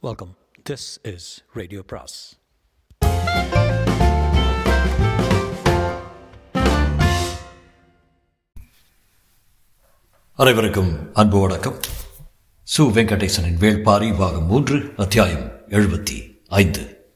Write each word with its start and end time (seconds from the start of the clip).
Welcome 0.00 0.36
this 0.70 1.14
is 1.14 1.44
radio 1.52 1.82
bros 1.82 2.38
அனைவருக்கும் 10.34 11.14
அன்பு 11.14 11.40
வணக்கம். 11.40 11.74
சு 12.76 12.80
வெங்கடேசனின் 12.80 13.58
வேள்பாரி 13.60 14.18
பாகம் 14.18 14.46
மூன்று 14.46 14.94
அத்தியாயம் 14.96 15.52
எழுபத்தி 15.68 16.30
ஐந்து. 16.46 17.12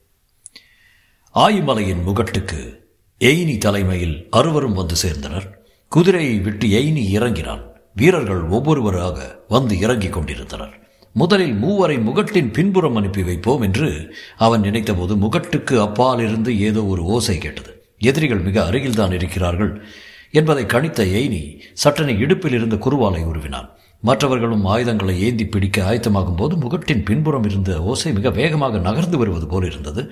ஆயிமலையின் 1.35 2.03
முகட்டுக்கு 2.07 2.79
எயினி 3.21 3.59
தலைமையில் 3.59 4.29
அறுவரும் 4.30 4.75
வந்து 4.75 4.95
சேர்ந்தனர். 5.03 5.55
குதிரையை 5.89 6.39
விட்டு 6.39 6.67
எயினி 6.67 7.09
இறங்கினான். 7.09 7.80
வீரர்கள் 7.95 8.43
ஒவ்வொருவராக 8.43 9.45
வந்து 9.49 9.79
இறங்கிக் 9.79 10.12
கொண்டிருந்தனர். 10.12 10.82
முதலில் 11.14 11.54
மூவரை 11.62 11.96
முகட்டின் 12.02 12.52
பின்புறம் 12.52 12.96
அனுப்பி 12.96 13.22
வைப்போம் 13.22 13.61
என்று 13.61 14.14
அவன் 14.36 14.61
நினைத்தபோது 14.61 15.14
முகட்டுக்கு 15.16 15.80
அப்பால் 15.80 16.18
இருந்து 16.18 16.61
ஏதோ 16.61 16.84
ஒரு 16.84 17.03
ஓசை 17.04 17.39
கேட்டது. 17.39 17.82
எதிரிகள் 17.98 18.39
மிக 18.39 18.70
அருகில்தான் 18.70 19.12
இருக்கிறார்கள் 19.12 19.82
என்பதை 20.30 20.64
கணித்த 20.64 21.00
எய்னி 21.18 21.61
சட்டனை 21.84 22.18
இடுப்பில் 22.18 22.53
இருந்த 22.53 22.76
குருவாலை 22.76 23.22
உருவினான். 23.25 23.68
மற்றவர்களும் 24.00 24.64
ஆயுதங்களை 24.64 25.20
ஏந்தி 25.20 25.46
பிடிக்க 25.46 25.82
ஆயத்தமாகும் 25.82 26.36
போது 26.36 26.56
முகட்டின் 26.56 27.04
பின்புறம் 27.04 27.44
இருந்த 27.44 27.82
ஓசை 27.82 28.12
மிக 28.12 28.31
வேகமாக 28.31 28.79
நகர்ந்து 28.79 29.18
வருவது 29.18 29.46
போல் 29.46 29.64
இருந்தது. 29.64 30.11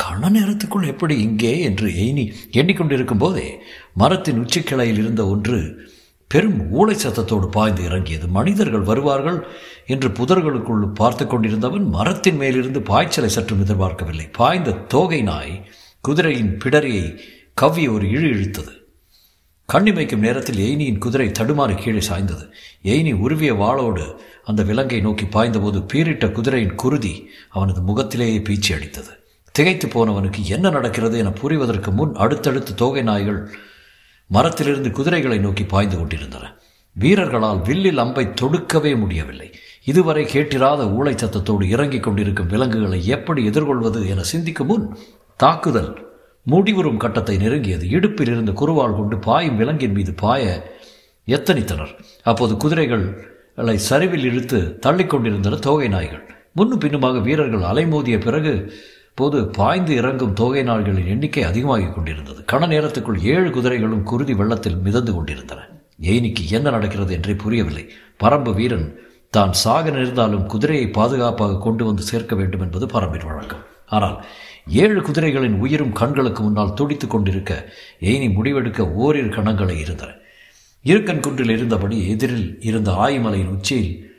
கண 0.00 0.30
நேரத்துக்குள் 0.30 0.86
எப்படி 0.86 1.20
இங்கே? 1.20 1.60
என்று 1.60 1.88
எய்னி 1.88 2.32
எண்ணிக்கொண்டிருக்கும் 2.52 3.18
போதே 3.18 3.58
மரத்தின் 3.94 4.38
உச்சிக்கிளையில் 4.38 4.98
இருந்த 4.98 5.26
ஒன்று 5.26 5.58
பெரும் 6.34 6.60
ஊளை 6.78 6.94
சத்தத்தோடு 6.94 7.46
பாய்ந்து 7.46 7.82
இறங்கியது. 7.84 8.26
மனிதர்கள் 8.28 8.86
வருவார்கள் 8.90 9.46
என்று 9.86 10.08
புதர்களுக்குள் 10.08 10.86
பார்த்து 10.94 11.24
கொண்டிருந்தவன் 11.26 11.84
மரத்தின் 11.88 12.36
மேலிருந்து 12.36 12.80
பாய்ச்சலை 12.80 13.28
சற்றும் 13.28 13.60
எதிர்பார்க்கவில்லை. 13.60 14.26
பாய்ந்த 14.32 14.72
தோகை 14.72 15.22
நாய் 15.22 15.52
குதிரையின் 16.00 16.58
பிடரியை 16.64 17.18
கவ்வி 17.54 17.88
ஒரு 17.88 18.06
இழு 18.06 18.28
இழுத்தது. 18.34 18.72
கண்ணிமைக்கும் 19.68 20.24
நேரத்தில் 20.26 20.58
எய்னியின் 20.58 20.98
குதிரை 20.98 21.28
தடுமாறி 21.28 21.74
கீழே 21.74 21.98
சாய்ந்தது. 21.98 22.44
எய்னி 22.82 23.12
உருவிய 23.26 23.52
வாளோடு 23.56 24.06
அந்த 24.44 24.62
விலங்கை 24.62 25.00
நோக்கி 25.00 25.24
பாய்ந்தபோது 25.24 25.80
பீரிட்ட 25.92 26.32
குதிரையின் 26.32 26.74
குருதி 26.74 27.14
அவனது 27.50 27.80
முகத்திலேயே 27.80 28.38
பீச்சி 28.38 28.72
அடித்தது. 28.78 29.12
திகைத்து 29.54 29.88
போனவனுக்கு 29.88 30.42
என்ன 30.44 30.70
நடக்கிறது 30.70 31.18
என 31.18 31.32
புரிவதற்கு 31.42 31.92
முன் 31.92 32.14
அடுத்தடுத்து 32.14 32.74
தோகை 32.74 33.02
நாய்கள் 33.02 33.40
மரத்திலிருந்து 34.34 34.90
குதிரைகளை 34.98 35.38
நோக்கி 35.38 35.64
பாய்ந்து 35.72 35.96
கொண்டிருந்தன. 35.98 36.44
வீரர்களால் 36.96 37.60
வில்லில் 37.66 38.00
அம்பை 38.04 38.24
தொடுக்கவே 38.40 38.92
முடியவில்லை. 39.02 39.48
இதுவரை 39.90 40.22
கேட்டிராத 40.24 40.82
ஊளை 40.98 41.14
சத்தத்தோடு 41.22 41.64
இறங்கிக் 41.74 42.06
கொண்டிருக்கும் 42.06 42.50
விலங்குகளை 42.52 43.00
எப்படி 43.16 43.40
எதிர்கொள்வது 43.50 44.00
என 44.12 44.22
சிந்திக்கும் 44.32 44.70
முன் 44.70 44.86
தாக்குதல் 45.40 45.92
முடிவுறும் 46.46 47.02
கட்டத்தை 47.04 47.36
நெருங்கியது. 47.36 47.84
இடுப்பில் 47.96 48.30
இருந்து 48.32 48.52
குருவால் 48.52 48.96
கொண்டு 48.98 49.18
பாயும் 49.26 49.60
விலங்கின் 49.60 49.96
மீது 49.98 50.14
பாய 50.22 50.44
எத்தனித்தனர். 51.28 51.92
அப்போது 52.30 52.54
குதிரைகளை 52.64 53.76
சரிவில் 53.90 54.26
இழுத்து 54.30 54.60
தள்ளிக்கொண்டிருந்தன 54.86 55.58
தோகை 55.66 55.88
நாய்கள். 55.88 56.24
முன்னும் 56.58 56.82
பின்னுமாக 56.82 57.20
வீரர்கள் 57.28 57.68
அலைமோதிய 57.70 58.16
பிறகு 58.26 58.52
போது 59.14 59.46
பாய்ந்து 59.48 59.94
இறங்கும் 59.94 60.32
தோகை 60.32 60.62
நாள்களின் 60.62 61.06
எண்ணிக்கை 61.06 61.42
அதிகமாகிக் 61.42 61.94
கொண்டிருந்தது. 61.94 62.44
கண 62.52 62.66
நேரத்துக்குள் 62.66 63.20
ஏழு 63.22 63.50
குதிரைகளும் 63.50 64.02
குருதி 64.02 64.34
வெள்ளத்தில் 64.34 64.76
மிதந்து 64.76 65.14
கொண்டிருந்தன. 65.14 65.60
எயினிக்கு 66.02 66.48
என்ன 66.50 66.70
நடக்கிறது 66.70 67.14
என்றே 67.14 67.34
புரியவில்லை. 67.34 67.90
பரம்பு 68.22 68.54
வீரன் 68.54 68.98
தான் 69.30 69.52
சாக 69.52 69.90
நேர்ந்தாலும் 69.90 70.46
குதிரையை 70.46 70.88
பாதுகாப்பாக 70.88 71.58
கொண்டு 71.58 71.84
வந்து 71.84 72.02
சேர்க்க 72.02 72.36
வேண்டும் 72.36 72.60
என்பது 72.60 72.86
பரம்பின் 72.86 73.26
வழக்கம். 73.26 73.62
ஆனால் 73.86 74.24
ஏழு 74.68 75.00
குதிரைகளின் 75.00 75.58
உயிரும் 75.58 75.92
கண்களுக்கு 75.92 76.42
முன்னால் 76.42 76.74
துடித்துக் 76.74 77.10
கொண்டிருக்க 77.10 77.72
எயினி 78.00 78.28
முடிவெடுக்க 78.28 78.92
ஓரிரு 78.92 79.28
கணங்களை 79.28 79.78
இருந்தன. 79.78 80.12
இருக்கன் 80.82 81.20
குன்றில் 81.20 81.50
இருந்தபடி 81.50 82.08
எதிரில் 82.08 82.56
இருந்த 82.60 82.90
ஆய்மலையின் 82.92 83.52
உச்சியில் 83.56 84.13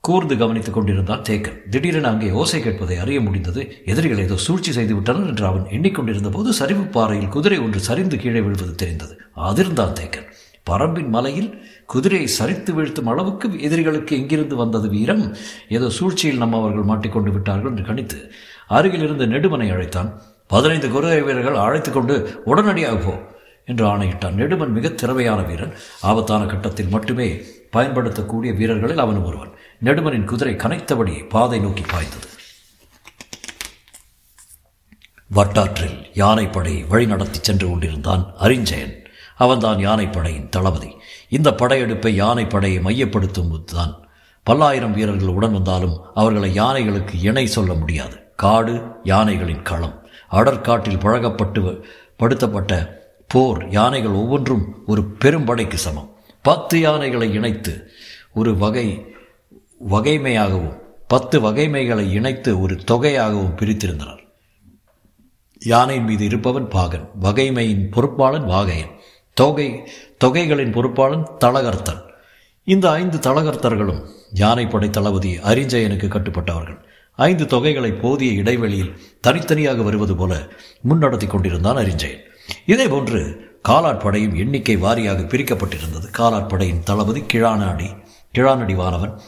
கூர்ந்து 0.00 0.36
கவனித்துக் 0.36 0.74
கொண்டிருந்தான் 0.74 1.24
தேக்கன். 1.28 1.56
திடீரென 1.70 2.08
அங்கே 2.08 2.28
ஓசை 2.30 2.58
கேட்பதை 2.62 2.96
அறிய 3.00 3.20
முடிந்தது. 3.20 3.62
எதிரிகள் 3.84 4.22
ஏதோ 4.24 4.36
சூழ்ச்சி 4.36 4.72
செய்து 4.72 4.94
விட்டனர் 4.94 5.26
என்று 5.26 5.44
அவன் 5.46 5.66
எண்ணிக்கொண்டிருந்த 5.76 6.30
போது 6.30 6.52
சரிவு 6.52 6.84
பாறையில் 6.84 7.28
குதிரை 7.28 7.58
ஒன்று 7.58 7.80
சரிந்து 7.80 8.16
கீழே 8.16 8.40
விழுவது 8.40 8.74
தெரிந்தது. 8.74 9.14
அதிர்ந்தான் 9.48 9.96
தேக்கன். 10.00 10.28
பரம்பின் 10.70 11.08
மலையில் 11.08 11.50
குதிரையை 11.86 12.28
சரித்து 12.38 12.70
வீழ்த்தும் 12.72 13.10
அளவுக்கு 13.12 13.46
எதிரிகளுக்கு 13.60 14.12
எங்கிருந்து 14.20 14.56
வந்தது 14.56 14.88
வீரம்? 14.88 15.24
ஏதோ 15.68 15.88
சூழ்ச்சியில் 15.98 16.42
நம்ம 16.42 16.58
அவர்கள் 16.58 16.88
மாட்டிக்கொண்டு 16.90 17.30
விட்டார்கள் 17.30 17.70
என்று 17.70 17.84
கணித்து 17.90 18.18
அருகில் 18.68 19.02
இருந்து 19.02 19.26
நெடுமனை 19.26 19.68
அழைத்தான். 19.76 20.10
பதினைந்து 20.46 20.88
குதிரை 20.88 21.22
வீரர்கள் 21.22 21.62
அழைத்து 21.66 21.90
கொண்டு 21.92 22.14
உடனடியாக 22.44 22.96
போ 22.96 23.14
என்று 23.64 23.84
ஆணையிட்டான். 23.86 24.38
நெடுமன் 24.40 24.76
மிக 24.76 24.88
திறமையான 24.88 25.40
வீரன். 25.42 25.74
ஆபத்தான 26.00 26.46
கட்டத்தில் 26.46 26.92
மட்டுமே 26.96 27.28
பயன்படுத்தக்கூடிய 27.70 28.52
வீரர்களில் 28.52 29.02
அவன் 29.04 29.20
ஒருவன். 29.28 29.52
நெடுமனின் 29.84 30.24
குதிரை 30.24 30.54
கனைத்தபடி 30.54 31.28
பாதை 31.28 31.58
நோக்கி 31.58 31.82
பாய்ந்தது. 31.82 32.28
வட்டாற்றில் 35.34 36.10
யானைப்படை 36.14 36.84
வழிநடத்தி 36.90 37.40
சென்று 37.40 37.68
கொண்டிருந்தான் 37.68 38.34
அரிஞ்சயன். 38.40 39.04
அவன்தான் 39.36 39.76
யானைப்படையின் 39.76 40.48
தளபதி. 40.48 40.96
இந்த 41.28 41.50
படையெடுப்பை 41.50 42.20
யானைப்படையை 42.20 42.80
மையப்படுத்தும் 42.80 43.64
தான் 43.64 44.08
பல்லாயிரம் 44.42 44.92
வீரர்கள் 44.92 45.28
உடன் 45.28 45.52
வந்தாலும் 45.52 46.00
அவர்களை 46.14 46.60
யானைகளுக்கு 46.60 47.22
இணை 47.22 47.46
சொல்ல 47.46 47.74
முடியாது. 47.74 48.32
காடு 48.36 48.82
யானைகளின் 49.04 49.62
களம். 49.62 50.08
அடற்காட்டில் 50.30 51.00
பழகப்பட்டு 51.00 51.84
படுத்தப்பட்ட 52.18 52.98
போர் 53.28 53.70
யானைகள் 53.70 54.12
ஒவ்வொன்றும் 54.12 54.82
ஒரு 54.86 55.16
பெரும்படைக்கு 55.24 55.74
சமம். 55.74 56.16
பத்து 56.42 56.80
யானைகளை 56.80 57.32
இணைத்து 57.32 57.90
ஒரு 58.34 58.56
வகை 58.56 59.14
வகைமையாகவும் 59.88 60.80
பத்து 61.08 61.40
வகைமைகளை 61.40 62.10
இணைத்து 62.10 62.60
ஒரு 62.60 62.74
தொகையாகவும் 62.90 63.54
பிரித்திருந்தனர் 63.56 64.18
யானையின் 65.58 66.04
மீது 66.04 66.24
இருப்பவன் 66.24 66.68
பாகன் 66.68 67.10
வகைமையின் 67.20 67.90
பொறுப்பாளன் 67.90 68.46
வாகையன் 68.46 68.92
தொகை 69.34 69.88
தொகைகளின் 70.24 70.72
பொறுப்பாளன் 70.72 71.24
தளகர்த்தன். 71.44 72.00
இந்த 72.64 72.90
ஐந்து 72.90 73.18
தளகர்த்தர்களும் 73.18 74.06
யானைப்படை 74.34 74.90
தளபதி 74.90 75.38
அரிஞ்சயனுக்கு 75.38 76.08
கட்டுப்பட்டவர்கள். 76.08 76.78
ஐந்து 77.16 77.44
தொகைகளை 77.44 78.00
போதிய 78.00 78.32
இடைவெளியில் 78.32 78.92
தனித்தனியாக 79.20 79.82
வருவது 79.82 80.16
போல 80.16 80.48
முன்னடத்தி 80.88 81.26
கொண்டிருந்தான் 81.26 81.76
அரிஞ்சயன். 81.76 82.24
இதேபோன்று 82.66 83.20
காலாட்படையும் 83.68 84.36
எண்ணிக்கை 84.36 84.76
வாரியாக 84.76 85.24
பிரிக்கப்பட்டிருந்தது. 85.26 86.08
காலாட்படையின் 86.18 86.82
தளபதி 86.82 87.22
கிழானாடி 87.32 87.88
கிழானடி 88.38 88.74
வானவன் 88.74 89.20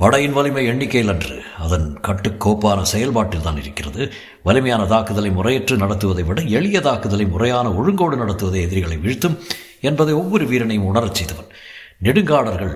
படையின் 0.00 0.34
வலிமை 0.36 0.62
எண்ணிக்கையில் 0.70 1.10
அன்று 1.12 1.34
அதன் 1.64 1.86
கட்டுக்கோப்பான 2.06 2.80
செயல்பாட்டில் 2.92 3.44
தான் 3.46 3.58
இருக்கிறது. 3.62 4.02
வலிமையான 4.48 4.82
தாக்குதலை 4.92 5.30
முறையற்று 5.38 5.74
நடத்துவதை 5.82 6.24
விட 6.28 6.40
எளிய 6.58 6.78
தாக்குதலை 6.86 7.26
முறையான 7.32 7.66
ஒழுங்கோடு 7.80 8.16
நடத்துவதை 8.22 8.60
எதிரிகளை 8.66 8.96
வீழ்த்தும் 9.04 9.36
என்பதை 9.88 10.14
ஒவ்வொரு 10.22 10.46
வீரனையும் 10.52 10.88
உணரச் 10.90 11.18
செய்தவன். 11.20 11.50
நெடுங்காடர்கள் 12.06 12.74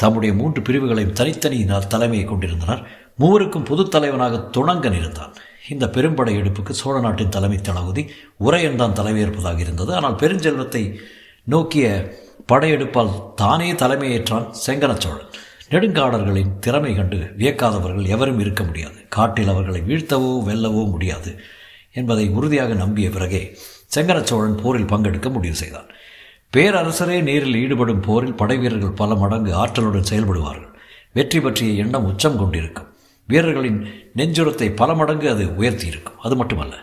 தம்முடைய 0.00 0.32
மூன்று 0.40 0.60
பிரிவுகளையும் 0.68 1.16
தனித்தனி 1.20 1.58
தலைமையை 1.94 2.24
கொண்டிருந்தனர். 2.30 2.82
மூவருக்கும் 3.20 3.68
பொது 3.70 3.82
தலைவனாக 3.94 4.42
துணங்கன் 4.56 4.98
இருந்தான். 5.00 5.34
இந்த 5.72 5.84
பெரும்படை 5.96 6.32
எடுப்புக்கு 6.40 6.72
சோழ 6.82 6.96
நாட்டின் 7.00 7.34
தலைமை 7.36 7.58
தளபதி 7.68 8.02
உரையன் 8.46 8.80
தான் 8.82 8.98
தலைமையேற்பதாக 9.00 9.60
இருந்தது. 9.66 9.90
ஆனால் 9.98 10.20
பெருஞ்செல்வத்தை 10.22 10.84
நோக்கிய 11.54 11.86
படையெடுப்பால் 12.52 13.12
தானே 13.42 13.68
தலைமையேற்றான் 13.82 14.46
செங்கன 14.66 14.92
சோழன். 15.04 15.30
நெடுங்காடர்களின் 15.74 16.52
திறமை 16.64 16.90
கண்டு 16.96 17.18
வியக்காதவர்கள் 17.40 18.10
எவரும் 18.14 18.40
இருக்க 18.44 18.62
முடியாது. 18.64 18.98
காட்டில் 19.16 19.52
அவர்களை 19.52 19.80
வீழ்த்தவோ 19.88 20.32
வெல்லவோ 20.48 20.82
முடியாது 20.94 21.30
என்பதை 22.00 22.26
உறுதியாக 22.38 22.74
நம்பிய 22.82 23.08
பிறகே 23.14 23.40
செங்கன 23.94 24.18
சோழன் 24.30 24.60
போரில் 24.62 24.90
பங்கெடுக்க 24.92 25.28
முடிவு 25.36 25.56
செய்தான். 25.60 25.88
பேரரசரே 26.52 27.16
நேரில் 27.28 27.58
ஈடுபடும் 27.62 28.02
போரில் 28.06 28.38
படைவீரர்கள் 28.40 28.98
பல 29.00 29.14
மடங்கு 29.22 29.52
ஆற்றலுடன் 29.62 30.10
செயல்படுவார்கள். 30.10 30.70
வெற்றி 31.16 31.40
பற்றிய 31.40 31.82
எண்ணம் 31.82 32.08
உச்சம் 32.10 32.38
கொண்டிருக்கும். 32.40 32.88
வீரர்களின் 33.28 33.80
நெஞ்சுரத்தை 34.18 34.68
பல 34.80 34.90
மடங்கு 35.00 35.26
அது 35.34 35.44
உயர்த்தி 35.60 35.86
இருக்கும் 35.92 36.20
அது 36.26 36.36
மட்டுமல்ல 36.40 36.74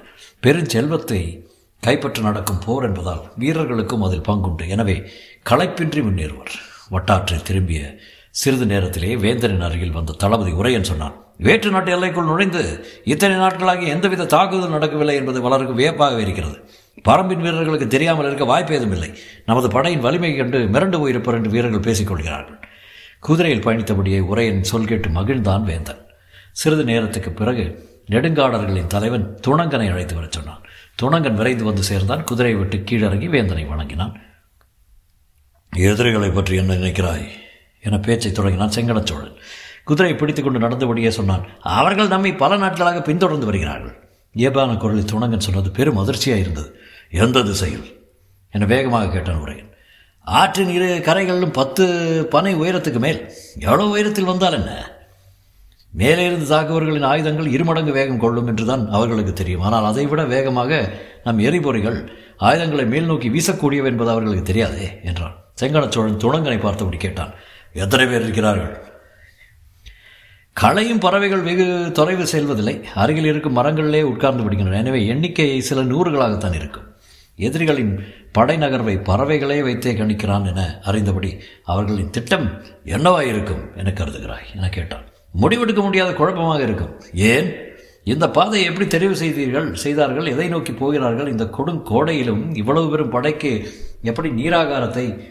பெருஞ்செல்வத்தை 0.43 1.21
கைப்பற்ற 1.83 2.21
நடக்கும் 2.27 2.63
போர் 2.65 2.87
என்பதால் 2.87 3.23
வீரர்களுக்கும் 3.41 4.05
அதில் 4.07 4.27
பங்குண்டு. 4.29 4.65
எனவே 4.75 4.95
களைப்பின்றி 5.49 6.01
முன்னேறுவர். 6.07 6.55
வட்டாற்றில் 6.93 7.45
திரும்பிய 7.49 7.81
சிறிது 8.31 8.65
நேரத்திலே 8.65 9.15
வேந்தரின் 9.15 9.65
அருகில் 9.67 9.95
வந்த 9.97 10.15
தளபதி 10.17 10.51
உரையன் 10.51 10.89
சொன்னான். 10.89 11.15
வேற்று 11.37 11.69
நாட்டு 11.71 11.91
எல்லைக்குள் 11.91 12.23
நுழைந்து 12.23 12.61
இத்தனை 13.03 13.35
நாட்களாகி 13.37 13.85
எந்தவித 13.87 14.25
தாக்குதல் 14.25 14.69
நடக்கவில்லை 14.69 15.15
என்பது 15.15 15.41
வளருக்கு 15.41 15.73
வியப்பாக 15.73 16.21
இருக்கிறது. 16.21 16.57
பரம்பின் 17.07 17.43
வீரர்களுக்கு 17.45 17.87
தெரியாமல் 17.87 18.25
இருக்க 18.25 18.45
வாய்ப்பு 18.45 18.75
ஏதும் 18.75 18.91
இல்லை. 18.91 19.09
நமது 19.45 19.67
படையின் 19.69 19.99
வலிமை 19.99 20.37
கண்டு 20.37 20.59
மிரண்டு 20.65 20.97
போயிருப்பர் 21.01 21.33
என்று 21.33 21.49
வீரர்கள் 21.49 21.79
பேசிக் 21.79 22.07
கொள்கிறார்கள் 22.07 22.59
குதிரையில் 23.19 23.63
பயணித்தபடியே 23.63 24.19
உரையன் 24.31 24.61
சொல் 24.61 24.85
கேட்டு 24.85 25.09
மகிழ்ந்தான் 25.09 25.63
வேந்தன். 25.63 26.01
சிறிது 26.51 26.83
நேரத்துக்கு 26.83 27.31
பிறகு 27.31 27.65
நெடுங்காடர்களின் 28.09 28.87
தலைவன் 28.87 29.27
துணங்கனை 29.47 29.89
அழைத்து 29.91 30.15
வரச் 30.15 30.31
சொன்னான். 30.31 30.63
துணங்கன் 31.01 31.33
விரைந்து 31.33 31.63
வந்து 31.63 31.83
சேர்ந்தான். 31.83 32.23
குதிரையை 32.23 32.59
விட்டு 32.59 32.77
கீழறங்கி 32.77 33.27
வேந்தனை 33.35 33.67
வணங்கினான். 33.67 34.15
எதிரிகளை 35.73 36.29
பற்றி 36.29 36.55
என்ன 36.55 36.73
நினைக்கிறாய்? 36.73 37.27
என 37.81 37.99
பேச்சை 37.99 38.31
தொடங்கினான் 38.31 38.75
செங்கடச்சோழன். 38.75 39.35
குதிரையை 39.83 40.19
பிடித்து 40.19 40.41
கொண்டு 40.43 40.59
நடந்தபடியே 40.59 41.07
சொன்னான் 41.07 41.43
அவர்கள் 41.61 42.07
நம்மை 42.07 42.31
பல 42.33 42.57
நாட்களாக 42.57 43.01
பின்தொடர்ந்து 43.01 43.45
வருகிறார்கள். 43.45 43.95
இயல்பான 44.35 44.75
குரலில் 44.75 45.11
துணங்கன் 45.13 45.45
சொன்னது 45.47 45.69
பெரும் 45.71 45.97
அதிர்ச்சியாக 45.97 46.41
இருந்தது. 46.41 46.69
எந்த 47.23 47.41
திசையில்? 47.41 47.87
என 48.53 48.65
வேகமாக 48.65 49.07
கேட்டான் 49.07 49.41
உரையன். 49.43 49.69
ஆற்றின் 50.27 50.69
இரு 50.69 50.87
கரைகளிலும் 51.05 51.51
பத்து 51.51 51.85
பனை 52.29 52.55
உயரத்துக்கு 52.55 52.99
மேல். 52.99 53.19
எவ்வளோ 53.59 53.85
உயரத்தில் 53.85 54.29
வந்தால் 54.31 54.53
என்ன? 54.53 54.71
மேலே 55.93 56.25
இருந்து 56.25 56.45
தாக்குவர்களின் 56.55 57.05
ஆயுதங்கள் 57.05 57.47
இருமடங்கு 57.47 57.91
வேகம் 57.91 58.19
கொள்ளும் 58.19 58.47
என்றுதான் 58.47 58.83
அவர்களுக்கு 58.89 59.33
தெரியும். 59.33 59.61
ஆனால் 59.61 59.85
அதைவிட 59.85 60.23
வேகமாக 60.25 60.97
நம் 61.23 61.39
எரிபொறிகள் 61.39 61.97
ஆயுதங்களை 62.37 62.85
மேல் 62.85 63.05
நோக்கி 63.05 63.29
வீசக்கூடியவை 63.29 63.85
என்பது 63.85 64.11
அவர்களுக்கு 64.11 64.43
தெரியாதே 64.43 64.87
என்றான். 65.03 65.35
செங்கனச்சோழன் 65.61 66.21
துணங்கனை 66.23 66.59
பார்த்தபடி 66.59 66.97
கேட்டான். 66.97 67.33
எத்தனை 67.73 68.05
பேர் 68.05 68.21
இருக்கிறார்கள்? 68.21 68.77
களையும் 70.53 70.99
பறவைகள் 70.99 71.41
வெகு 71.41 71.91
தொலைவு 71.93 72.27
செல்வதில்லை. 72.27 72.83
அருகில் 72.95 73.25
இருக்கும் 73.25 73.57
மரங்களிலே 73.57 74.01
உட்கார்ந்து 74.01 74.43
விடுகின்றன. 74.43 74.77
எனவே 74.77 75.05
எண்ணிக்கை 75.05 75.61
சில 75.61 75.81
நூறுகளாகத்தான் 75.81 76.55
இருக்கும். 76.55 76.95
எதிரிகளின் 77.35 78.03
படை 78.31 78.57
நகர்வை 78.57 79.03
பறவைகளே 79.03 79.63
வைத்தே 79.63 79.93
கணிக்கிறான் 79.93 80.47
என 80.47 80.79
அறிந்தபடி 80.85 81.39
அவர்களின் 81.63 82.09
திட்டம் 82.09 82.61
என்னவாயிருக்கும் 82.85 83.75
என 83.75 83.91
கருதுகிறாய் 83.91 84.55
என 84.55 84.69
கேட்டான். 84.69 85.05
முடிவெடுக்க 85.41 85.81
முடியாத 85.81 86.13
குழப்பமாக 86.13 86.61
இருக்கும். 86.61 87.01
ஏன்? 87.13 87.55
இந்த 88.03 88.29
பாதையை 88.29 88.69
எப்படி 88.69 88.97
தெரிவு 88.97 89.11
செய்தீர்கள்? 89.11 89.73
செய்தார்கள்? 89.73 90.25
எதை 90.25 90.47
நோக்கி 90.47 90.73
போகிறார்கள்? 90.73 91.31
இந்த 91.31 91.43
கொடுங்கோடையிலும் 91.43 92.57
இவ்வளவு 92.57 92.89
பெரும் 92.89 93.09
படைக்கு 93.09 93.71
எப்படி 94.01 94.29
நீராகாரத்தை 94.29 95.29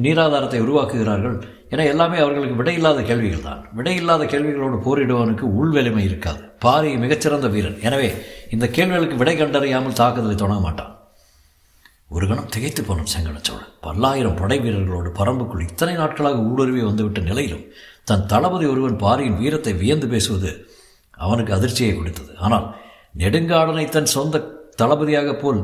நீராதாரத்தை 0.00 0.60
உருவாக்குகிறார்கள்? 0.60 1.44
ஏன்னா 1.74 1.84
எல்லாமே 1.92 2.18
அவர்களுக்கு 2.22 2.58
விடையில்லாத 2.58 3.02
கேள்விகள் 3.10 3.46
தான் 3.46 3.62
விடையில்லாத 3.76 4.24
கேள்விகளோடு 4.32 4.76
போரிடுவனுக்கு 4.86 5.46
உள்வெளிமை 5.60 6.02
இருக்காது. 6.08 6.42
பாரி 6.64 6.90
மிகச்சிறந்த 7.04 7.46
வீரன். 7.54 7.78
எனவே 7.86 8.08
இந்த 8.54 8.66
கேள்விகளுக்கு 8.76 9.16
விடை 9.22 9.34
கண்டறியாமல் 9.40 9.98
தாக்குதலை 10.00 10.36
தொடங்க 10.42 10.62
மாட்டான். 10.66 10.92
ஒரு 12.14 12.24
கணம் 12.30 12.52
திகைத்து 12.54 12.82
போனோம் 12.88 13.10
சோழன் 13.12 13.72
பல்லாயிரம் 13.86 14.38
படை 14.40 14.58
வீரர்களோடு 14.64 15.10
பரம்புக்குள் 15.18 15.66
இத்தனை 15.68 15.94
நாட்களாக 16.00 16.44
ஊடுருவி 16.50 16.82
வந்துவிட்ட 16.88 17.20
நிலையிலும் 17.30 17.64
தன் 18.08 18.26
தளபதி 18.32 18.66
ஒருவன் 18.72 19.00
பாரியின் 19.04 19.38
வீரத்தை 19.42 19.72
வியந்து 19.82 20.06
பேசுவது 20.14 20.50
அவனுக்கு 21.24 21.52
அதிர்ச்சியை 21.58 21.92
கொடுத்தது. 21.96 22.32
ஆனால் 22.44 22.66
நெடுங்காடனை 23.20 23.86
தன் 23.96 24.12
சொந்த 24.16 24.44
தளபதியாக 24.80 25.34
போல் 25.42 25.60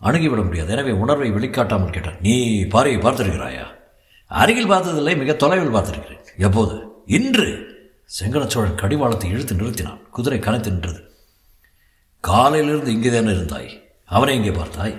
அணுகிவிட 0.00 0.42
முடியாது. 0.46 0.70
எனவே 0.76 0.92
உணர்வை 1.04 1.30
வெளிக்காட்டாமல் 1.36 1.96
கேட்டான் 1.96 2.22
நீ 2.26 2.34
பாரியை 2.74 3.00
பார்த்திருக்கிறாயா? 3.06 3.66
அருகில் 4.30 4.66
பார்த்ததில்லை 4.66 5.16
மிக 5.16 5.32
தொலைவில் 5.32 5.74
பார்த்திருக்கிறேன். 5.74 6.24
எப்போது? 6.36 6.74
இன்று. 7.06 7.48
செங்கலச்சோழன் 8.20 8.74
கடிவாளத்தை 8.74 9.30
இழுத்து 9.30 9.54
நிறுத்தினான். 9.54 10.08
குதிரை 10.10 10.38
கனத்து 10.38 10.70
நின்றது. 10.70 11.00
காலையிலிருந்து 12.20 12.92
இங்கே 12.92 13.10
தானே 13.10 13.30
இருந்தாய்? 13.30 13.70
அவனை 14.04 14.34
இங்கே 14.36 14.60
பார்த்தாய்? 14.60 14.94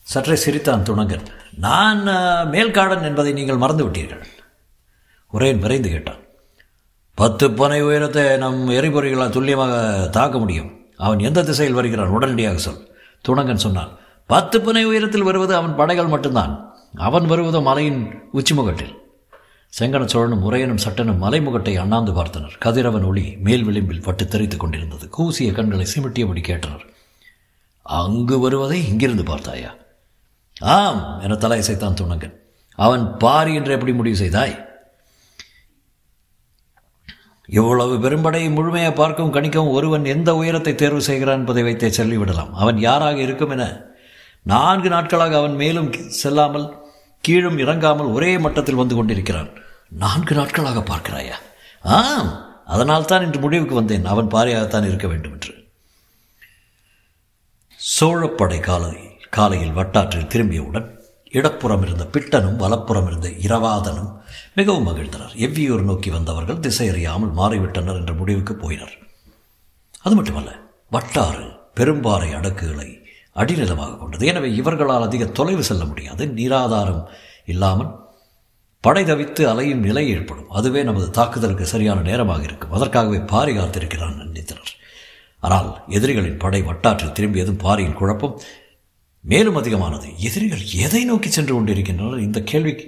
சற்றே 0.00 0.36
சிரித்தான் 0.36 0.82
துணங்கன் 0.82 1.26
நான் 1.56 2.02
மேல்காடன் 2.52 3.02
என்பதை 3.02 3.32
நீங்கள் 3.32 3.56
மறந்து 3.56 3.88
விட்டீர்கள். 3.88 4.24
உரையன் 5.32 5.58
விரைந்து 5.58 5.90
கேட்டான். 5.90 6.20
பத்து 7.14 7.50
பனை 7.50 7.82
உயரத்தை 7.82 8.36
நம் 8.36 8.68
எரிபொறிகளால் 8.68 9.30
துல்லியமாக 9.30 9.74
தாக்க 10.08 10.38
முடியும். 10.38 10.70
அவன் 10.96 11.18
எந்த 11.18 11.42
திசையில் 11.42 11.74
வருகிறான்? 11.74 12.08
உடனடியாக 12.08 12.58
சொல். 12.58 12.94
துணங்கன் 13.28 13.64
சொன்னான். 13.66 13.98
பத்து 14.26 14.58
புனை 14.60 14.84
உயரத்தில் 14.84 15.22
வருவது 15.22 15.54
அவன் 15.54 15.74
படைகள் 15.76 16.06
மட்டும்தான். 16.06 16.52
அவன் 16.94 17.26
வருவதோ 17.26 17.62
மலையின் 17.62 18.30
உச்சிமுகட்டில். 18.32 18.94
செங்கன 19.80 20.04
சோழனும் 20.12 20.44
உரையனும் 20.48 20.82
சட்டனும் 20.84 21.22
மலைமுகட்டை 21.22 21.78
அண்ணாந்து 21.78 22.12
பார்த்தனர். 22.12 22.58
கதிரவன் 22.58 23.04
ஒளி 23.04 23.36
மேல் 23.36 23.64
விளிம்பில் 23.64 24.02
பட்டு 24.02 24.28
தெரித்துக் 24.28 24.60
கொண்டிருந்தது. 24.60 25.08
கூசிய 25.08 25.52
கண்களை 25.52 25.86
சிமிட்டியபடி 25.94 26.42
கேட்டனர். 26.50 26.84
அங்கு 27.82 28.38
வருவதை 28.38 28.88
இங்கிருந்து 28.88 29.22
பார்த்தாயா? 29.22 29.74
ஆம் 30.60 31.20
என 31.20 31.34
தலையசைத்தான் 31.34 31.98
துணங்கன். 32.00 32.36
அவன் 32.74 33.16
பாரி 33.16 33.54
என்று 33.54 33.72
எப்படி 33.72 33.92
முடிவு 33.92 34.16
செய்தாய்? 34.16 34.54
இவ்வளவு 37.48 37.94
பெரும்படையை 37.94 38.52
முழுமையாக 38.52 38.94
பார்க்கவும் 38.94 39.34
கணிக்கவும் 39.34 39.70
ஒருவன் 39.70 40.04
எந்த 40.04 40.34
உயரத்தை 40.34 40.74
தேர்வு 40.74 41.02
செய்கிறான் 41.02 41.38
என்பதை 41.38 41.62
வைத்தே 41.62 41.88
சொல்லிவிடலாம். 41.88 42.52
அவன் 42.52 42.78
யாராக 42.78 43.18
இருக்கும் 43.18 43.50
என 43.50 43.92
நான்கு 44.44 44.88
நாட்களாக 44.88 45.36
அவன் 45.36 45.54
மேலும் 45.54 45.92
செல்லாமல் 46.08 46.66
கீழும் 47.20 47.58
இறங்காமல் 47.58 48.06
ஒரே 48.06 48.38
மட்டத்தில் 48.38 48.74
வந்து 48.74 48.94
கொண்டிருக்கிறான். 48.96 49.50
நான்கு 49.88 50.34
நாட்களாக 50.34 50.80
பார்க்கிறாயா? 50.80 51.36
ஆம் 51.84 52.30
அதனால் 52.64 53.04
தான் 53.04 53.22
இன்று 53.22 53.40
முடிவுக்கு 53.40 53.74
வந்தேன். 53.74 54.04
அவன் 54.04 54.28
பாரியாகத்தான் 54.28 54.86
இருக்க 54.86 55.06
வேண்டும் 55.06 55.32
என்று. 55.32 55.54
சோழப்படை 57.80 58.60
காலை 58.60 58.92
காலையில் 59.30 59.72
வட்டாற்றில் 59.72 60.26
திரும்பியவுடன் 60.26 60.92
இடப்புறம் 61.30 61.82
இருந்த 61.82 62.04
பிட்டனும் 62.04 62.56
வலப்புறம் 62.56 63.06
இருந்த 63.06 63.28
இரவாதனும் 63.28 64.10
மிகவும் 64.54 64.86
மகிழ்ந்தனர். 64.88 65.34
எவ்வியூர் 65.36 65.82
நோக்கி 65.82 66.10
வந்தவர்கள் 66.10 66.60
திசையறியாமல் 66.60 67.32
மாறிவிட்டனர் 67.40 67.96
என்ற 67.96 68.12
முடிவுக்கு 68.12 68.54
போயினர். 68.54 68.94
அது 70.00 70.14
மட்டுமல்ல 70.14 70.52
வட்டாறு 70.90 71.46
பெரும்பாறை 71.76 72.30
அடக்குகளை 72.34 72.88
அடிநிலமாக 73.34 73.98
கொண்டது. 73.98 74.26
எனவே 74.26 74.54
இவர்களால் 74.54 75.06
அதிக 75.08 75.24
தொலைவு 75.24 75.62
செல்ல 75.64 75.84
முடியாது. 75.84 76.26
நீராதாரம் 76.26 77.04
இல்லாமல் 77.46 77.90
படை 78.80 79.04
தவித்து 79.04 79.42
அலையும் 79.44 79.80
நிலை 79.80 80.10
ஏற்படும். 80.10 80.50
அதுவே 80.50 80.82
நமது 80.82 81.10
தாக்குதலுக்கு 81.10 81.66
சரியான 81.66 82.00
நேரமாக 82.00 82.42
இருக்கும். 82.42 82.72
அதற்காகவே 82.72 83.18
பாரி 83.18 83.56
காத்திருக்கிறான் 83.56 84.20
நினைத்தனர் 84.22 84.72
ஆனால் 85.38 85.84
எதிரிகளின் 85.88 86.38
படை 86.38 86.62
வட்டாற்றில் 86.62 87.12
திரும்பியதும் 87.12 87.62
பாரியின் 87.62 87.98
குழப்பம் 88.00 88.40
மேலும் 89.20 89.56
அதிகமானது. 89.56 90.08
எதிரிகள் 90.18 90.64
எதை 90.84 91.04
நோக்கி 91.04 91.30
சென்று 91.30 91.54
கொண்டிருக்கின்றனர்? 91.54 92.18
இந்த 92.18 92.40
கேள்விக்கு 92.40 92.86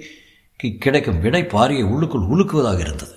கிடைக்கும் 0.85 1.19
விடை 1.19 1.41
பாரியை 1.43 1.83
உள்ளுக்குள் 1.83 2.29
உலுக்குவதாக 2.33 2.79
இருந்தது. 2.79 3.15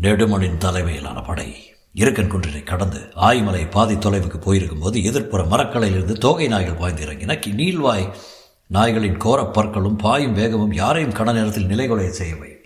நெடுமனின் 0.00 0.56
தலைமையிலான 0.56 1.20
படை. 1.20 1.75
இருக்கன் 1.96 2.32
குன்றினை 2.32 2.62
கடந்து 2.62 2.98
ஆய்மலை 3.16 3.70
பாதி 3.70 3.94
தொலைவுக்கு 3.94 4.40
போயிருக்கும் 4.40 4.78
போது 4.78 5.00
எதிர்ப்புற 5.00 5.46
மரக்கலையிலிருந்து 5.48 6.18
தோகை 6.18 6.48
நாய்கள் 6.48 6.74
பாய்ந்து 6.74 7.06
இறங்கின. 7.06 7.38
நீள்வாய் 7.56 8.12
நாய்களின் 8.72 9.16
கோரப் 9.16 9.54
பற்களும் 9.54 9.96
பாயும் 9.96 10.32
வேகமும் 10.32 10.72
யாரையும் 10.72 11.12
கட 11.12 11.32
நேரத்தில் 11.32 11.66
நிலைகொலைய 11.66 12.14
செய்யவை. 12.22 12.56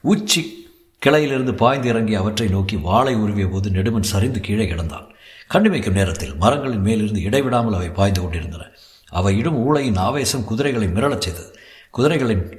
உச்சி 0.00 0.68
கிளையிலிருந்து 1.06 1.52
பாய்ந்து 1.52 1.88
இறங்கி 1.88 2.14
அவற்றை 2.14 2.48
நோக்கி 2.48 2.76
வாளை 2.76 3.14
உருவிய 3.14 3.48
போது 3.48 3.70
நெடுமன் 3.70 4.02
சரிந்து 4.02 4.40
கீழே 4.40 4.64
கிடந்தான். 4.64 5.06
கண்டுமைக்கும் 5.54 5.92
நேரத்தில் 5.92 6.34
மரங்களின் 6.34 6.80
மேலிருந்து 6.80 7.22
இடைவிடாமல் 7.22 7.74
அவை 7.74 7.90
பாய்ந்து 7.90 8.20
கொண்டிருந்தன. 8.20 8.62
அவை 9.08 9.38
இடும் 9.38 9.56
ஊழையின் 9.56 9.96
ஆவேசம் 9.96 10.44
குதிரைகளை 10.44 10.88
மிரளச் 10.88 11.20
செய்தது. 11.20 11.58
குதிரைகளின் 11.98 12.56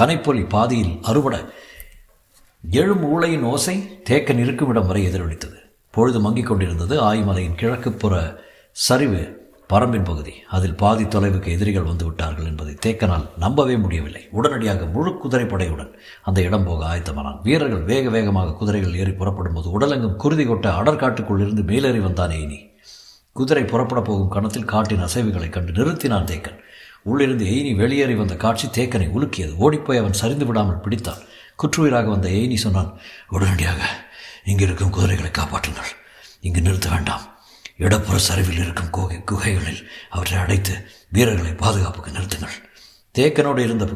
கனைப்பொலி 0.00 0.48
பாதியில் 0.48 0.98
அறுபட 1.02 1.52
எழும் 2.70 3.04
ஊழையின் 3.04 3.42
ஓசை 3.42 4.00
தேக்கன் 4.10 4.38
இருக்கும் 4.38 4.68
இடம் 4.68 4.86
வரை 4.86 5.04
எதிரொலித்தது. 5.04 5.62
பொழுது 5.94 6.20
மங்கிக் 6.20 6.46
கொண்டிருந்தது 6.46 7.00
ஆய்மலையின் 7.00 7.56
கிழக்குப்புற 7.56 8.36
சரிவு 8.72 9.42
பரம்பின் 9.72 10.04
பகுதி. 10.04 10.32
அதில் 10.48 10.74
பாதி 10.74 11.04
தொலைவுக்கு 11.04 11.46
எதிரிகள் 11.46 11.82
வந்து 11.82 12.04
விட்டார்கள் 12.04 12.44
என்பதை 12.44 12.76
தேக்கனால் 12.86 13.28
நம்பவே 13.38 13.76
முடியவில்லை. 13.76 14.28
உடனடியாக 14.30 14.84
முழு 14.84 15.18
குதிரைப்படையுடன் 15.24 15.92
அந்த 16.22 16.42
இடம் 16.42 16.64
போக 16.64 16.96
ஆயத்தமானான். 16.96 17.42
வீரர்கள் 17.42 17.82
வேக 17.82 18.10
வேகமாக 18.10 18.52
குதிரைகள் 18.52 18.94
ஏறி 18.94 19.10
புறப்படும் 19.10 19.52
போது 19.52 19.78
உடலெங்கும் 19.78 20.16
குருதி 20.16 20.46
கொட்ட 20.46 20.66
அடற்காட்டுக்குள் 20.66 21.40
இருந்து 21.40 21.62
மேலேறி 21.62 21.98
வந்தான் 21.98 22.30
இனி 22.30 22.68
குதிரை 23.32 23.64
புறப்பட 23.64 24.00
போகும் 24.00 24.28
கணத்தில் 24.28 24.64
காட்டின் 24.64 25.04
அசைவுகளைக் 25.04 25.50
கண்டு 25.50 25.72
நிறுத்தினான் 25.72 26.24
தேக்கன். 26.24 26.58
உள்ளிருந்து 27.02 27.44
எய்னி 27.44 27.76
வெளியேறி 27.76 28.14
வந்த 28.14 28.36
காட்சி 28.36 28.68
தேக்கனை 28.68 29.10
உலுக்கியது. 29.10 29.56
ஓடிப்போய் 29.56 29.98
அவன் 29.98 30.12
சரிந்து 30.12 30.46
விடாமல் 30.46 30.80
பிடித்தான். 30.80 31.18
குற்றுயிராக 31.62 32.08
வந்த 32.08 32.28
எய்னி 32.28 32.54
சொன்னான் 32.54 32.94
உடனடியாக 33.28 34.03
இங்கே 34.44 34.64
இருக்கும் 34.64 34.90
குதிரைகளை 34.90 35.30
காப்பாற்றுங்கள். 35.30 35.92
இங்கு 36.40 36.60
நிறுத்த 36.60 36.88
வேண்டாம். 36.88 37.24
இடப்புற 37.76 38.16
சரிவில் 38.18 38.62
இருக்கும் 38.64 38.90
குகை 38.90 39.24
குகைகளில் 39.24 39.90
அவற்றை 40.10 40.38
அடைத்து 40.38 40.74
வீரர்களை 41.08 41.52
பாதுகாப்புக்கு 41.52 42.10
நிறுத்துங்கள். 42.10 42.56
தேக்கனோடு 43.18 43.58
இருந்த 43.58 43.86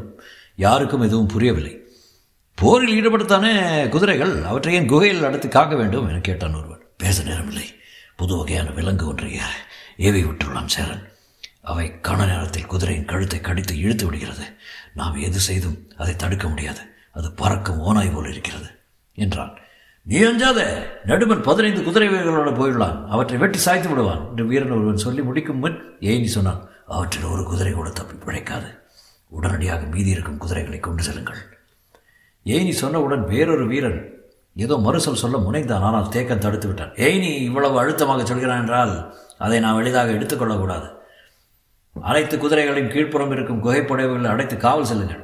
யாருக்கும் 0.56 1.00
எதுவும் 1.00 1.26
புரியவில்லை. 1.26 1.74
போரில் 2.54 2.94
ஈடுபடுத்தானே 2.94 3.88
குதிரைகள்? 3.88 4.44
அவற்றை 4.44 4.74
ஏன் 4.74 4.88
குகையில் 4.88 5.24
அடைத்து 5.24 5.48
காக்க 5.48 5.74
வேண்டும் 5.76 6.08
என 6.08 6.18
கேட்டான் 6.18 6.54
ஒருவன் 6.54 6.82
பேச 6.96 7.22
நேரமில்லை. 7.22 7.66
புது 8.16 8.36
வகையான 8.36 8.70
விலங்கு 8.70 9.06
ஒன்றை 9.06 9.40
ஏவி 9.96 10.24
விட்டுள்ளான் 10.24 10.66
சேரன். 10.66 11.04
அவை 11.62 11.86
கண 12.02 12.26
நேரத்தில் 12.26 12.66
குதிரையின் 12.66 13.04
கழுத்தை 13.04 13.40
கடித்து 13.40 13.78
இழுத்து 13.78 14.04
விடுகிறது. 14.04 14.46
நாம் 14.94 15.16
எது 15.16 15.40
செய்தும் 15.40 15.78
அதை 15.96 16.16
தடுக்க 16.16 16.48
முடியாது. 16.48 16.82
அது 17.12 17.32
பறக்கும் 17.32 17.80
ஓனாய் 17.80 18.14
போல் 18.14 18.30
இருக்கிறது 18.30 18.68
என்றான். 19.14 19.58
நீ 20.10 20.18
அஞ்சாத. 20.28 20.60
நடுமன் 21.08 21.42
பதினைந்து 21.46 21.80
குதிரை 21.86 22.06
வீரர்களோடு 22.08 22.52
போயிடலாம் 22.58 22.98
அவற்றை 23.14 23.38
வெட்டி 23.42 23.58
சாய்த்து 23.64 23.88
விடுவான் 23.90 24.22
என்று 24.30 24.44
வீரன் 24.50 24.72
ஒருவன் 24.76 25.02
சொல்லி 25.04 25.22
முடிக்கும் 25.26 25.58
முன் 25.62 25.76
ஏனி 26.10 26.28
சொன்னான் 26.34 26.62
அவற்றில் 26.86 27.26
ஒரு 27.32 27.42
குதிரை 27.50 27.72
கூட 27.72 27.88
தப்பி 27.90 28.16
பிழைக்காது. 28.26 28.68
உடனடியாக 29.28 29.82
மீதி 29.94 30.10
இருக்கும் 30.10 30.38
குதிரைகளை 30.38 30.80
கொண்டு 30.80 31.02
செல்லுங்கள். 31.02 31.40
ஏனி 32.46 32.72
சொன்னவுடன் 32.82 33.24
வேறொரு 33.32 33.66
வீரன் 33.66 34.00
ஏதோ 34.56 34.76
மறுசொல் 34.86 35.20
சொல்ல 35.24 35.36
முனைந்தான். 35.38 35.84
ஆனால் 35.88 36.08
தேக்கம் 36.08 36.44
தடுத்து 36.44 36.68
விட்டான். 36.68 36.94
ஏனி 37.08 37.30
இவ்வளவு 37.48 37.78
அழுத்தமாக 37.82 38.24
சொல்கிறான் 38.24 38.62
என்றால் 38.64 38.94
அதை 39.38 39.60
நாம் 39.60 39.80
எளிதாக 39.82 40.16
எடுத்துக்கொள்ளக்கூடாது 40.18 40.88
அனைத்து 41.96 42.36
குதிரைகளின் 42.36 42.92
கீழ்ப்புறம் 42.94 43.32
இருக்கும் 43.32 43.62
குகைப்படைவுகளை 43.64 44.30
அடைத்து 44.34 44.56
காவல் 44.56 44.90
செல்லுங்கள். 44.92 45.22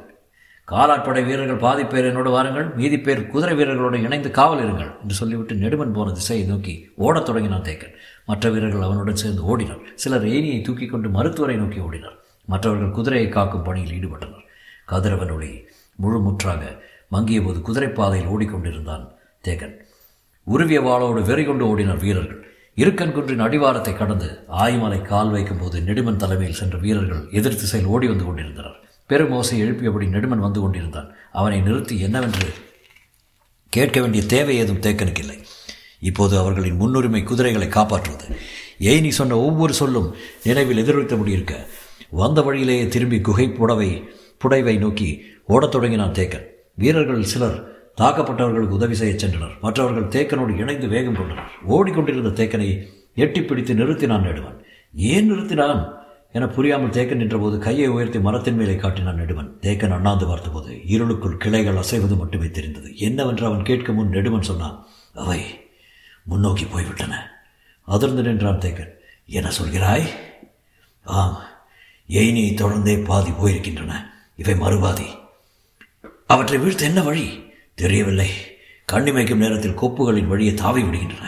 காலாட்படை 0.71 1.21
வீரர்கள் 1.25 1.63
பாதி 1.63 1.83
பேர் 1.83 2.05
என்னோடு 2.05 2.29
வாருங்கள் 2.29 2.67
மீதி 2.75 2.99
பேர் 2.99 3.27
குதிரை 3.27 3.53
வீரர்களோடு 3.57 3.97
இணைந்து 4.03 4.31
காவல் 4.31 4.61
இருங்கள் 4.65 5.01
என்று 5.01 5.15
சொல்லிவிட்டு 5.15 5.55
நெடுமன் 5.55 5.93
போன 5.93 6.11
திசையை 6.11 6.45
நோக்கி 6.47 6.73
ஓடத் 6.95 7.25
தொடங்கினான் 7.25 7.61
தேக்கன். 7.61 7.93
மற்ற 8.25 8.49
வீரர்கள் 8.49 8.81
அவனுடன் 8.81 9.15
சேர்ந்து 9.15 9.43
ஓடினர். 9.51 9.83
சிலர் 9.95 10.25
ஏனியை 10.25 10.63
தூக்கி 10.63 10.85
கொண்டு 10.85 11.09
மருத்துவரை 11.09 11.55
நோக்கி 11.55 11.79
ஓடினர். 11.79 12.15
மற்றவர்கள் 12.45 12.91
குதிரையை 12.91 13.29
காக்கும் 13.29 13.63
பணியில் 13.63 13.93
ஈடுபட்டனர். 13.97 14.45
கதிரவன் 14.85 15.31
ஒளி 15.31 15.51
முழு 15.95 16.19
முற்றாக 16.19 16.61
மங்கிய 17.09 17.41
போது 17.41 17.59
குதிரைப்பாதையில் 17.59 18.31
ஓடிக்கொண்டிருந்தான் 18.35 19.05
தேகன் 19.41 19.75
உருவிய 20.47 20.81
வாளோடு 20.81 21.21
வெறி 21.21 21.45
கொண்டு 21.45 21.65
ஓடினர் 21.65 21.99
வீரர்கள். 21.99 22.41
இருக்கன் 22.75 23.13
குன்றின் 23.13 23.45
அடிவாரத்தை 23.45 23.93
கடந்து 23.97 24.29
ஆய்மலை 24.63 25.01
கால் 25.01 25.29
வைக்கும் 25.29 25.57
போது 25.57 25.79
நெடுமன் 25.79 26.21
தலைமையில் 26.23 26.59
சென்ற 26.61 26.77
வீரர்கள் 26.77 27.23
எதிர் 27.31 27.61
திசையில் 27.61 27.89
ஓடி 27.89 28.07
வந்து 28.07 28.25
கொண்டிருந்தனர். 28.25 28.79
பெரும் 29.07 29.31
ஓசை 29.31 29.63
எழுப்பியபடி 29.63 30.07
நெடுமன் 30.07 30.45
வந்து 30.45 30.59
கொண்டிருந்தான். 30.59 31.11
அவனை 31.31 31.61
நிறுத்தி 31.61 31.99
என்னவென்று 31.99 32.47
கேட்க 33.69 34.01
வேண்டிய 34.01 34.23
தேவை 34.23 34.57
ஏதும் 34.57 34.81
தேக்கனுக்கில்லை 34.81 35.45
இப்போது 35.99 36.37
அவர்களின் 36.37 36.75
முன்னுரிமை 36.75 37.23
குதிரைகளை 37.23 37.67
காப்பாற்றுவது. 37.67 38.25
ஏய்னி 38.79 39.09
சொன்ன 39.09 39.37
ஒவ்வொரு 39.37 39.73
சொல்லும் 39.73 40.15
நினைவில் 40.43 40.77
எதிரொலித்தபடி 40.77 41.31
இருக்க. 41.31 41.67
வந்த 42.09 42.41
வழியிலேயே 42.41 42.87
திரும்பி 42.87 43.21
குகை 43.21 43.49
புடவை 43.49 44.09
புடைவை 44.43 44.77
நோக்கி 44.77 45.21
ஓடத் 45.45 45.71
தொடங்கினான் 45.71 46.11
தேக்கன். 46.11 46.45
வீரர்கள் 46.75 47.23
சிலர் 47.23 47.87
தாக்கப்பட்டவர்களுக்கு 48.01 48.77
உதவி 48.79 48.95
செய்யச் 48.95 49.25
சென்றனர். 49.25 49.59
மற்றவர்கள் 49.61 50.25
தேக்கனோடு 50.25 50.57
இணைந்து 50.57 50.87
வேகம் 50.87 51.15
கொண்டனர். 51.15 51.51
ஓடிக்கொண்டிருந்த 51.67 52.43
தேக்கனை 52.43 52.87
எட்டி 53.15 53.43
பிடித்து 53.43 53.73
நிறுத்தினான் 53.73 54.21
நெடுவன் 54.21 54.63
ஏன் 54.93 55.31
நிறுத்தினான்? 55.31 55.94
என 56.35 56.47
புரியாமல் 56.47 56.89
தேக்கன் 56.89 57.15
நின்றபோது 57.15 57.59
கையை 57.59 57.87
உயர்த்தி 57.87 58.19
மரத்தின் 58.19 58.55
மேலே 58.55 58.75
காட்டினான் 58.75 59.15
நெடுவன் 59.15 59.57
தேக்கன் 59.61 59.93
அண்ணாந்து 59.93 60.27
பார்த்தபோது 60.27 60.85
இருளுக்குள் 60.85 61.37
கிளைகள் 61.37 61.75
அசைவது 61.75 62.17
மட்டுமே 62.17 62.49
தெரிந்தது. 62.49 62.97
என்னவென்று 62.97 63.45
அவன் 63.45 63.63
கேட்க 63.63 63.91
முன் 63.91 64.09
நெடுமன் 64.09 64.41
சொன்னான் 64.41 64.85
அவை 65.13 65.41
முன்னோக்கி 66.23 66.65
போய்விட்டன. 66.65 67.29
அதிர்ந்து 67.81 68.21
நின்றான் 68.21 68.59
தேக்கன். 68.59 68.89
என்ன 69.25 69.51
சொல்கிறாய்? 69.61 70.05
ஆம் 71.03 71.41
எய்னியை 72.09 72.53
தொடர்ந்தே 72.53 73.05
பாதி 73.05 73.29
போயிருக்கின்றன. 73.29 73.93
இவை 74.35 74.55
மறுபாதி. 74.55 75.05
அவற்றை 76.27 76.59
வீழ்த்த 76.59 76.85
என்ன 76.85 77.01
வழி? 77.01 77.53
தெரியவில்லை. 77.75 78.29
கண்ணிமைக்கும் 78.91 79.35
நேரத்தில் 79.35 79.79
கொப்புகளின் 79.79 80.27
வழியை 80.27 80.53
தாவி 80.53 80.83
விடுகின்றன. 80.83 81.27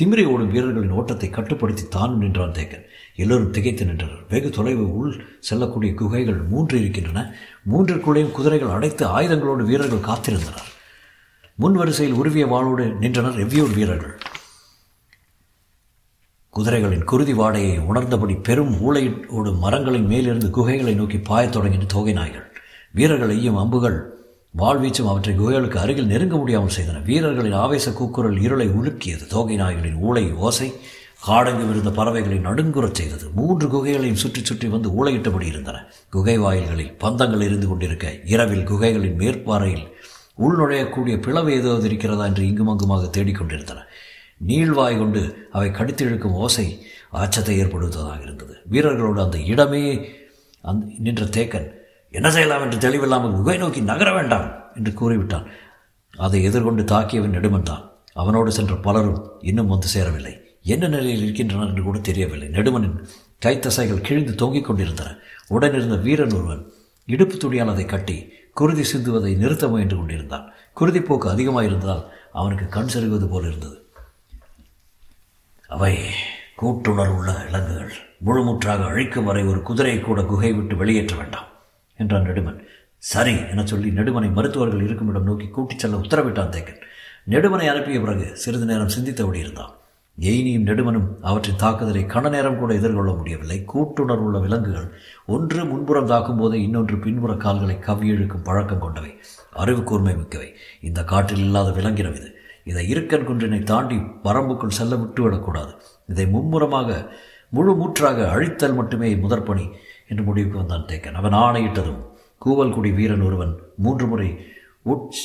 திமிரை 0.00 0.24
ஓடும் 0.24 0.50
வீரர்களின் 0.50 0.90
ஓட்டத்தை 0.90 1.30
கட்டுப்படுத்தி 1.30 1.88
தான் 1.88 2.18
நின்றான் 2.18 2.52
தேக்கன். 2.52 2.84
எல்லோரும் 3.16 3.50
திகைத்து 3.50 3.84
நின்றனர். 3.84 4.26
வெகு 4.28 4.50
தொலைவு 4.50 4.96
உள் 4.96 5.24
செல்லக்கூடிய 5.40 5.94
குகைகள் 5.94 6.42
மூன்று 6.42 6.80
இருக்கின்றன 6.80 7.34
மூன்றிற்குள்ளேயும் 7.72 8.30
குதிரைகள் 8.30 8.68
அடைத்து 8.68 9.06
ஆயுதங்களோடு 9.06 9.64
வீரர்கள் 9.64 10.06
காத்திருந்தனர். 10.08 10.68
முன் 11.54 11.72
வரிசையில் 11.72 12.16
உருவிய 12.16 12.46
வாளோடு 12.46 12.98
நின்றனர் 12.98 13.38
எவ்வியூர் 13.38 13.74
வீரர்கள்? 13.74 14.18
குதிரைகளின் 16.54 17.04
குருதி 17.04 17.32
வாடையை 17.32 17.80
உணர்ந்தபடி 17.80 18.42
பெரும் 18.42 18.72
ஊழையோடு 18.74 19.58
மரங்களின் 19.58 20.06
மேலிருந்து 20.06 20.48
குகைகளை 20.48 20.94
நோக்கி 20.94 21.16
பாயத் 21.16 21.56
தொடங்கின 21.56 21.86
தொகை 21.86 22.12
நாய்கள் 22.12 22.56
வீரர்கள் 22.92 23.28
ஐயும் 23.28 23.56
அம்புகள் 23.56 24.17
வாழ்வீச்சும் 24.54 25.08
அவற்றை 25.10 25.34
குகைகளுக்கு 25.36 25.78
அருகில் 25.82 26.10
நெருங்க 26.12 26.36
முடியாமல் 26.36 26.76
செய்தன. 26.76 27.02
வீரர்களின் 27.02 27.52
ஆவேச 27.52 27.90
கூக்குரல் 27.90 28.38
இருளை 28.40 28.68
உலுக்கியது. 28.68 29.24
தோகை 29.26 29.56
நாய்களின் 29.56 29.98
ஊளை 30.06 30.34
ஓசை 30.36 30.68
காடங்கு 31.26 31.64
விருந்த 31.68 31.90
பறவைகளை 31.90 32.38
நடுங்குறச் 32.38 32.94
செய்தது. 32.94 33.30
மூன்று 33.30 33.68
குகைகளையும் 33.68 34.20
சுற்றி 34.22 34.44
சுற்றி 34.44 34.68
வந்து 34.68 34.88
ஊளையிட்டபடி 34.98 35.46
இருந்தன. 35.46 35.78
குகை 36.10 36.38
வாயில்களில் 36.38 36.92
பந்தங்கள் 37.04 37.42
இருந்து 37.42 37.68
கொண்டிருக்க 37.68 38.12
இரவில் 38.24 38.68
குகைகளின் 38.70 39.18
மேற்பாறையில் 39.22 39.86
உள்நுழையக்கூடிய 40.38 41.14
பிளவு 41.20 41.52
ஏதோ 41.52 41.72
இருக்கிறதா 41.88 42.24
என்று 42.24 42.44
இங்குமங்குமாக 42.46 43.10
தேடிக்கொண்டிருந்தன 43.16 43.80
நீள்வாய் 44.48 44.98
கொண்டு 44.98 45.48
அவை 45.52 45.68
கடித்திழுக்கும் 45.70 46.36
ஓசை 46.44 46.66
ஆச்சத்தை 47.10 47.54
ஏற்படுத்துவதாக 47.62 48.20
இருந்தது. 48.22 48.54
வீரர்களோடு 48.70 49.20
அந்த 49.24 49.38
இடமே 49.38 49.82
அந் 50.60 50.82
நின்ற 50.98 51.24
தேக்கன் 51.24 51.68
என்ன 52.18 52.28
செய்யலாம் 52.34 52.64
என்று 52.66 52.78
தெளிவில்லாமல் 52.84 53.36
குகை 53.38 53.56
நோக்கி 53.62 53.80
நகர 53.90 54.08
வேண்டாம் 54.16 54.48
என்று 54.74 54.92
கூறிவிட்டான். 55.00 55.46
அதை 56.14 56.38
எதிர்கொண்டு 56.48 56.82
தாக்கியவன் 56.92 57.34
நெடுமன் 57.36 57.68
தான் 57.70 57.84
அவனோடு 58.22 58.50
சென்ற 58.58 58.74
பலரும் 58.86 59.20
இன்னும் 59.40 59.72
வந்து 59.72 59.88
சேரவில்லை. 59.94 60.34
என்ன 60.74 60.84
நிலையில் 60.86 61.22
இருக்கின்றனர் 61.22 61.68
என்று 61.68 61.82
கூட 61.82 61.98
தெரியவில்லை. 61.98 62.48
நெடுமனின் 62.48 62.96
கைத்தசைகள் 63.44 64.06
கிழிந்து 64.06 64.32
தொங்கிக் 64.34 64.68
கொண்டிருந்தன. 64.68 65.10
உடனிருந்த 65.48 65.96
வீரன் 66.06 66.34
ஒருவன் 66.38 66.62
இடுப்பு 67.08 67.36
துணியால் 67.36 67.72
அதை 67.74 67.84
கட்டி 67.84 68.16
குருதி 68.54 68.84
சிந்துவதை 68.92 69.32
நிறுத்த 69.42 69.64
முயன்று 69.68 69.96
கொண்டிருந்தான். 69.96 70.46
குருதிப்போக்கு 70.78 71.28
அதிகமாக 71.34 71.66
இருந்ததால் 71.66 72.02
அவனுக்கு 72.32 72.66
கண் 72.76 72.90
செருகுவது 72.94 73.28
போல் 73.28 73.46
இருந்தது. 73.50 73.76
அவை 75.68 75.92
கூட்டுணர்வுள்ள 76.60 77.30
இலங்குகள். 77.48 77.94
முழுமுற்றாக 78.26 78.82
அழிக்கும் 78.90 79.28
வரை 79.30 79.44
ஒரு 79.44 79.62
குதிரையை 79.62 80.00
கூட 80.00 80.22
குகை 80.32 80.52
விட்டு 80.52 80.76
வெளியேற்ற 80.76 81.14
வேண்டாம். 81.16 81.48
என்றான் 81.98 82.22
நெடுமன். 82.22 82.58
சரி 82.98 83.36
என 83.50 83.66
சொல்லி 83.66 83.90
நெடுமனை 83.90 84.32
மருத்துவர்கள் 84.32 84.82
இருக்குமிடம் 84.82 85.24
நோக்கி 85.24 85.48
கூட்டிச் 85.48 85.78
செல்ல 85.78 85.96
உத்தரவிட்டான் 85.96 86.52
தேக்கன். 86.54 86.80
நெடுமனை 87.30 87.66
அனுப்பிய 87.66 88.00
பிறகு 88.00 88.36
சிறிது 88.36 88.64
நேரம் 88.64 88.88
சிந்தித்தபடி 88.88 89.34
இருந்தான். 89.34 89.70
எயினியும் 90.20 90.66
நெடுமனும் 90.68 91.06
அவற்றின் 91.22 91.56
தாக்குதலை 91.56 92.04
கண 92.04 92.30
நேரம் 92.30 92.58
கூட 92.58 92.74
எதிர்கொள்ள 92.74 93.12
முடியவில்லை. 93.12 93.64
கூட்டுணர்வுள்ள 93.74 94.40
விலங்குகள் 94.40 94.92
ஒன்று 95.26 95.64
முன்புறம் 95.64 96.06
தாக்கும் 96.06 96.36
போது 96.36 96.62
இன்னொன்று 96.62 96.98
பின்புற 96.98 97.34
கால்களை 97.34 97.78
கவ்வியழுக்கும் 97.86 98.44
பழக்கம் 98.44 98.78
கொண்டவை. 98.78 99.18
அறிவு 99.52 99.84
கூர்மை 99.84 100.14
மிக்கவை. 100.14 100.52
இந்த 100.80 101.04
காட்டில் 101.04 101.38
இல்லாத 101.38 101.70
விலங்கினம் 101.70 102.16
இது. 102.16 102.38
இதை 102.64 102.88
இருக்கன் 102.88 103.28
குன்றினை 103.28 103.62
தாண்டி 103.62 103.96
வரம்புக்குள் 103.96 104.76
செல்ல 104.78 104.96
விட்டுவிடக்கூடாது. 104.96 105.74
இதை 106.06 106.26
மும்முரமாக 106.26 107.12
முழு 107.48 107.74
மூற்றாக 107.74 108.30
அழித்தல் 108.30 108.74
மட்டுமே 108.74 109.14
முதற்பணி. 109.14 109.70
என்று 110.08 110.24
முடிவுக்கு 110.24 110.58
வந்தான் 110.58 110.86
தேக்கன். 110.86 111.12
அவன் 111.12 111.32
ஆணையிட்டதும் 111.32 112.02
கூவல்குடி 112.44 112.94
வீரன் 112.94 113.20
ஒருவன் 113.20 113.56
மூன்று 113.76 114.06
முறை 114.06 114.38
உட்ச் 114.82 115.18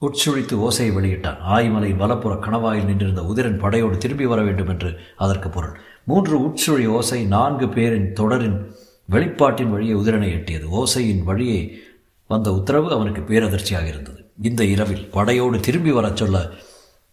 உட்சுழித்து 0.00 0.54
ஓசையை 0.54 0.92
வெளியிட்டான். 0.96 1.36
ஆய்மலையின் 1.48 1.96
வலப்புற 1.96 2.34
கணவாயில் 2.34 2.84
நின்றிருந்த 2.84 3.22
உதிரன் 3.22 3.58
படையோடு 3.58 3.98
திரும்பி 3.98 4.26
வர 4.26 4.42
வேண்டும் 4.42 4.68
என்று 4.68 4.98
அதற்கு 5.16 5.48
பொருள். 5.48 5.76
மூன்று 6.04 6.38
உட்சுழி 6.38 6.86
ஓசை 6.86 7.24
நான்கு 7.24 7.68
பேரின் 7.68 8.12
தொடரின் 8.12 8.74
வெளிப்பாட்டின் 9.10 9.70
வழியே 9.70 9.92
உதிரனை 9.92 10.30
எட்டியது. 10.32 10.68
ஓசையின் 10.70 11.22
வழியே 11.22 11.78
வந்த 12.26 12.52
உத்தரவு 12.52 12.92
அவனுக்கு 12.92 13.20
பேரதிர்ச்சியாக 13.20 13.86
இருந்தது. 13.86 14.30
இந்த 14.42 14.64
இரவில் 14.64 15.08
படையோடு 15.10 15.60
திரும்பி 15.60 15.90
வரச் 15.90 16.16
சொல்ல 16.16 16.48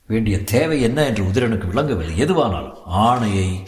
வேண்டிய 0.07 0.43
தேவை 0.43 0.81
என்ன 0.81 1.05
என்று 1.05 1.23
உதிரனுக்கு 1.23 1.67
விளங்கவில்லை. 1.67 2.21
எதுவானாலும் 2.23 2.73
ஆணையை 2.89 3.65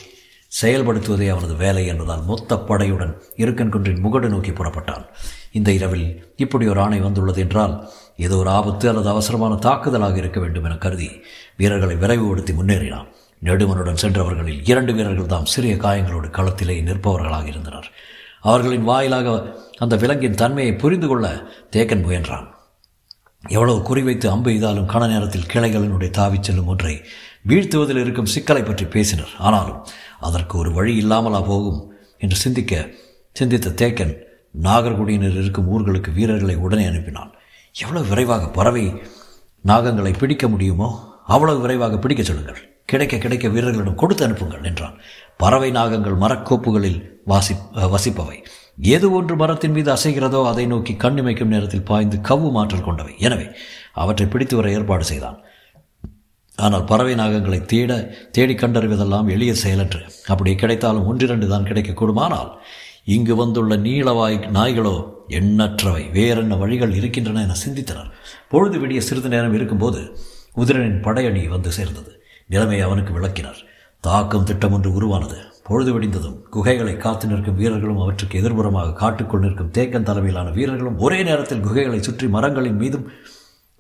செயல்படுத்துவதே 0.62 1.30
அவனது 1.30 1.56
வேலை 1.56 1.86
என்பதால் 1.86 2.24
மொத்த 2.24 2.56
படையுடன் 2.56 3.14
இருக்கன் 3.36 3.70
குன்றின் 3.70 4.00
முகடு 4.00 4.30
நோக்கி 4.30 4.52
புறப்பட்டான். 4.52 5.06
இந்த 5.52 5.72
இரவில் 5.72 6.34
இப்படி 6.36 6.68
ஒரு 6.68 6.82
ஆணை 6.82 7.00
வந்துள்ளது 7.00 7.42
என்றால் 7.42 7.90
ஏதோ 8.18 8.36
ஒரு 8.36 8.50
ஆபத்து 8.50 8.90
அல்லது 8.90 9.10
அவசரமான 9.10 9.54
தாக்குதலாக 9.54 10.16
இருக்க 10.18 10.40
வேண்டும் 10.40 10.64
என 10.64 10.76
கருதி 10.76 11.22
வீரர்களை 11.58 11.96
விரைவுபடுத்தி 11.96 12.52
முன்னேறினான். 12.52 13.08
நெடுமனுடன் 13.44 13.98
சென்றவர்களில் 14.02 14.70
இரண்டு 14.70 14.94
வீரர்கள் 14.94 15.26
தாம் 15.26 15.46
சிறிய 15.46 15.76
காயங்களோடு 15.76 16.30
களத்திலே 16.30 16.82
நிற்பவர்களாக 16.82 17.48
இருந்தனர். 17.48 17.92
அவர்களின் 18.42 18.84
வாயிலாக 18.84 19.56
அந்த 19.78 19.96
விலங்கின் 19.96 20.36
தன்மையை 20.36 20.76
புரிந்து 20.76 21.08
கொள்ள 21.08 21.44
தேக்கன் 21.72 22.04
முயன்றான். 22.04 22.52
எவ்வளவு 23.48 23.80
குறிவைத்து 23.80 24.28
அம்பு 24.28 24.50
எய்தாலும் 24.50 24.90
கன 24.90 25.08
நேரத்தில் 25.08 25.50
கிளைகளினுடைய 25.54 26.10
தாவிச் 26.10 26.44
செல்லும் 26.44 26.68
ஒன்றை 26.68 27.04
வீழ்த்துவதில் 27.50 28.02
இருக்கும் 28.04 28.32
சிக்கலை 28.34 28.64
பற்றி 28.64 28.86
பேசினர். 28.96 29.34
ஆனாலும் 29.48 29.80
அதற்கு 30.28 30.54
ஒரு 30.62 30.70
வழி 30.78 30.94
இல்லாமலா 31.04 31.42
போகும் 31.52 31.80
என்று 32.24 32.38
சிந்திக்க 32.44 32.74
சிந்தித்த 33.36 33.76
தேக்கன் 33.82 34.14
நாகர்குடியினர் 34.66 35.40
இருக்கும் 35.42 35.70
ஊர்களுக்கு 35.76 36.10
வீரர்களை 36.18 36.56
உடனே 36.66 36.86
அனுப்பினான். 36.92 37.32
எவ்வளவு 37.76 38.10
விரைவாக 38.12 38.44
பறவை 38.58 38.86
நாகங்களை 39.66 40.14
பிடிக்க 40.22 40.48
முடியுமோ 40.54 40.90
அவ்வளவு 41.34 41.60
விரைவாக 41.64 41.98
பிடிக்க 42.04 42.22
சொல்லுங்கள். 42.24 42.62
கிடைக்க 42.92 43.16
கிடைக்க 43.24 43.46
வீரர்களிடம் 43.54 44.00
கொடுத்து 44.02 44.24
அனுப்புங்கள் 44.26 44.68
என்றான். 44.70 44.96
பறவை 45.42 45.70
நாகங்கள் 45.78 46.18
மரக்கோப்புகளில் 46.24 47.00
வாசி 47.32 47.54
வசிப்பவை. 47.94 48.38
எது 48.96 49.08
ஒன்று 49.18 49.36
மரத்தின் 49.42 49.76
மீது 49.76 49.90
அசைகிறதோ 49.94 50.42
அதை 50.52 50.66
நோக்கி 50.72 50.94
கண்ணிமைக்கும் 51.04 51.54
நேரத்தில் 51.54 51.88
பாய்ந்து 51.90 52.18
கவ்வு 52.30 52.50
மாற்றல் 52.58 52.86
கொண்டவை. 52.88 53.14
எனவே 53.28 53.48
அவற்றை 54.04 54.28
பிடித்து 54.34 54.56
வர 54.60 54.70
ஏற்பாடு 54.78 55.06
செய்தான். 55.12 55.38
ஆனால் 56.64 56.88
பறவை 56.90 57.14
நாகங்களை 57.16 57.60
தேட 57.66 57.92
தேடி 58.32 58.54
கண்டறிவதெல்லாம் 58.54 59.32
எளிய 59.36 59.54
செயலன்று 59.64 60.02
அப்படி 60.28 60.52
கிடைத்தாலும் 60.56 61.08
ஒன்றிரண்டு 61.12 61.48
தான் 61.48 61.68
கிடைக்கக்கூடுமானால் 61.70 62.52
இங்கு 63.06 63.34
வந்துள்ள 63.36 63.74
நீளவாய் 63.86 64.38
நாய்களோ 64.58 64.96
எண்ணற்றவை. 65.40 66.04
வேறென்ன 66.12 66.56
வழிகள் 66.56 66.96
இருக்கின்றன 67.00 67.42
என 67.46 67.56
சிந்தித்தனர். 67.64 68.12
பொழுது 68.52 68.78
விடிய 68.80 69.00
சிறிது 69.00 69.30
நேரம் 69.30 69.56
இருக்கும்போது 69.58 70.02
உதிரனின் 70.58 71.02
படையணி 71.02 71.42
வந்து 71.56 71.72
சேர்ந்தது. 71.72 72.12
நிலைமை 72.50 72.80
அவனுக்கு 72.82 73.12
விளக்கினார். 73.14 73.60
தாக்கம் 74.04 74.48
திட்டம் 74.50 74.76
ஒன்று 74.78 74.90
உருவானது. 75.00 75.40
பொழுது 75.68 75.92
விடிந்ததும் 75.94 76.38
குகைகளை 76.54 76.94
காத்து 76.98 77.26
நிற்கும் 77.28 77.60
வீரர்களும் 77.60 78.02
அவற்றுக்கு 78.04 78.40
எதிர்புறமாக 78.42 78.96
காட்டுக்குள் 79.02 79.44
நிற்கும் 79.46 79.72
தேக்கன் 79.78 80.08
தலைமையிலான 80.10 80.50
வீரர்களும் 80.58 80.98
ஒரே 81.06 81.20
நேரத்தில் 81.24 81.64
குகைகளை 81.68 82.00
சுற்றி 82.00 82.28
மரங்களின் 82.28 82.82
மீதும் 82.82 83.06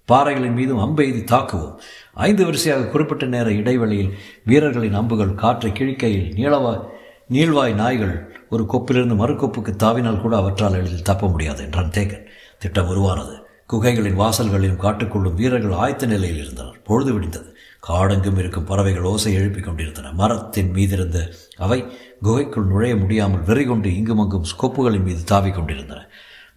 பாறைகளின் 0.05 0.53
மீதும் 0.53 0.79
அம்பெய்தி 0.79 1.23
தாக்குவோம். 1.31 1.75
ஐந்து 2.13 2.45
வரிசையாக 2.45 2.87
குறிப்பிட்ட 2.87 3.25
நேர 3.25 3.51
இடைவெளியில் 3.51 4.13
வீரர்களின் 4.45 4.93
அம்புகள் 4.93 5.35
காற்றை 5.35 5.71
கிழிக்கையில் 5.71 6.33
நீளவாய் 6.33 6.91
நீள்வாய் 7.29 7.73
நாய்கள் 7.73 8.31
ஒரு 8.49 8.65
கொப்பிலிருந்து 8.73 9.15
மறுக்கொப்புக்கு 9.15 9.75
தாவினால் 9.83 10.21
கூட 10.21 10.35
அவற்றால் 10.35 10.73
எளிதில் 10.73 11.01
தப்ப 11.01 11.27
முடியாது 11.27 11.63
என்றான் 11.63 11.89
தேக்கன். 11.89 12.25
திட்டம் 12.59 12.87
உருவானது. 12.87 13.41
குகைகளின் 13.73 14.17
வாசல்களிலும் 14.17 14.81
காட்டுக்குள்ளும் 14.81 15.33
வீரர்கள் 15.33 15.71
ஆயத்த 15.71 16.07
நிலையில் 16.07 16.43
இருந்தனர். 16.43 16.81
பொழுது 16.81 17.19
விடிந்தது. 17.19 17.51
காடெங்கும் 17.87 18.37
இருக்கும் 18.37 18.63
பறவைகள் 18.63 19.03
ஓசை 19.03 19.33
எழுப்பிக் 19.33 19.63
கொண்டிருந்தன. 19.63 20.11
மரத்தின் 20.11 20.73
மீதிருந்த 20.73 21.33
அவை 21.57 21.85
குகைக்குள் 22.21 22.65
நுழைய 22.65 22.95
முடியாமல் 22.95 23.43
வெறி 23.43 23.65
கொண்டு 23.65 23.89
இங்குமங்கும் 23.89 24.45
கொப்புகளின் 24.61 25.03
மீது 25.03 25.35
தாவிக் 25.35 25.55
கொண்டிருந்தன. 25.55 26.09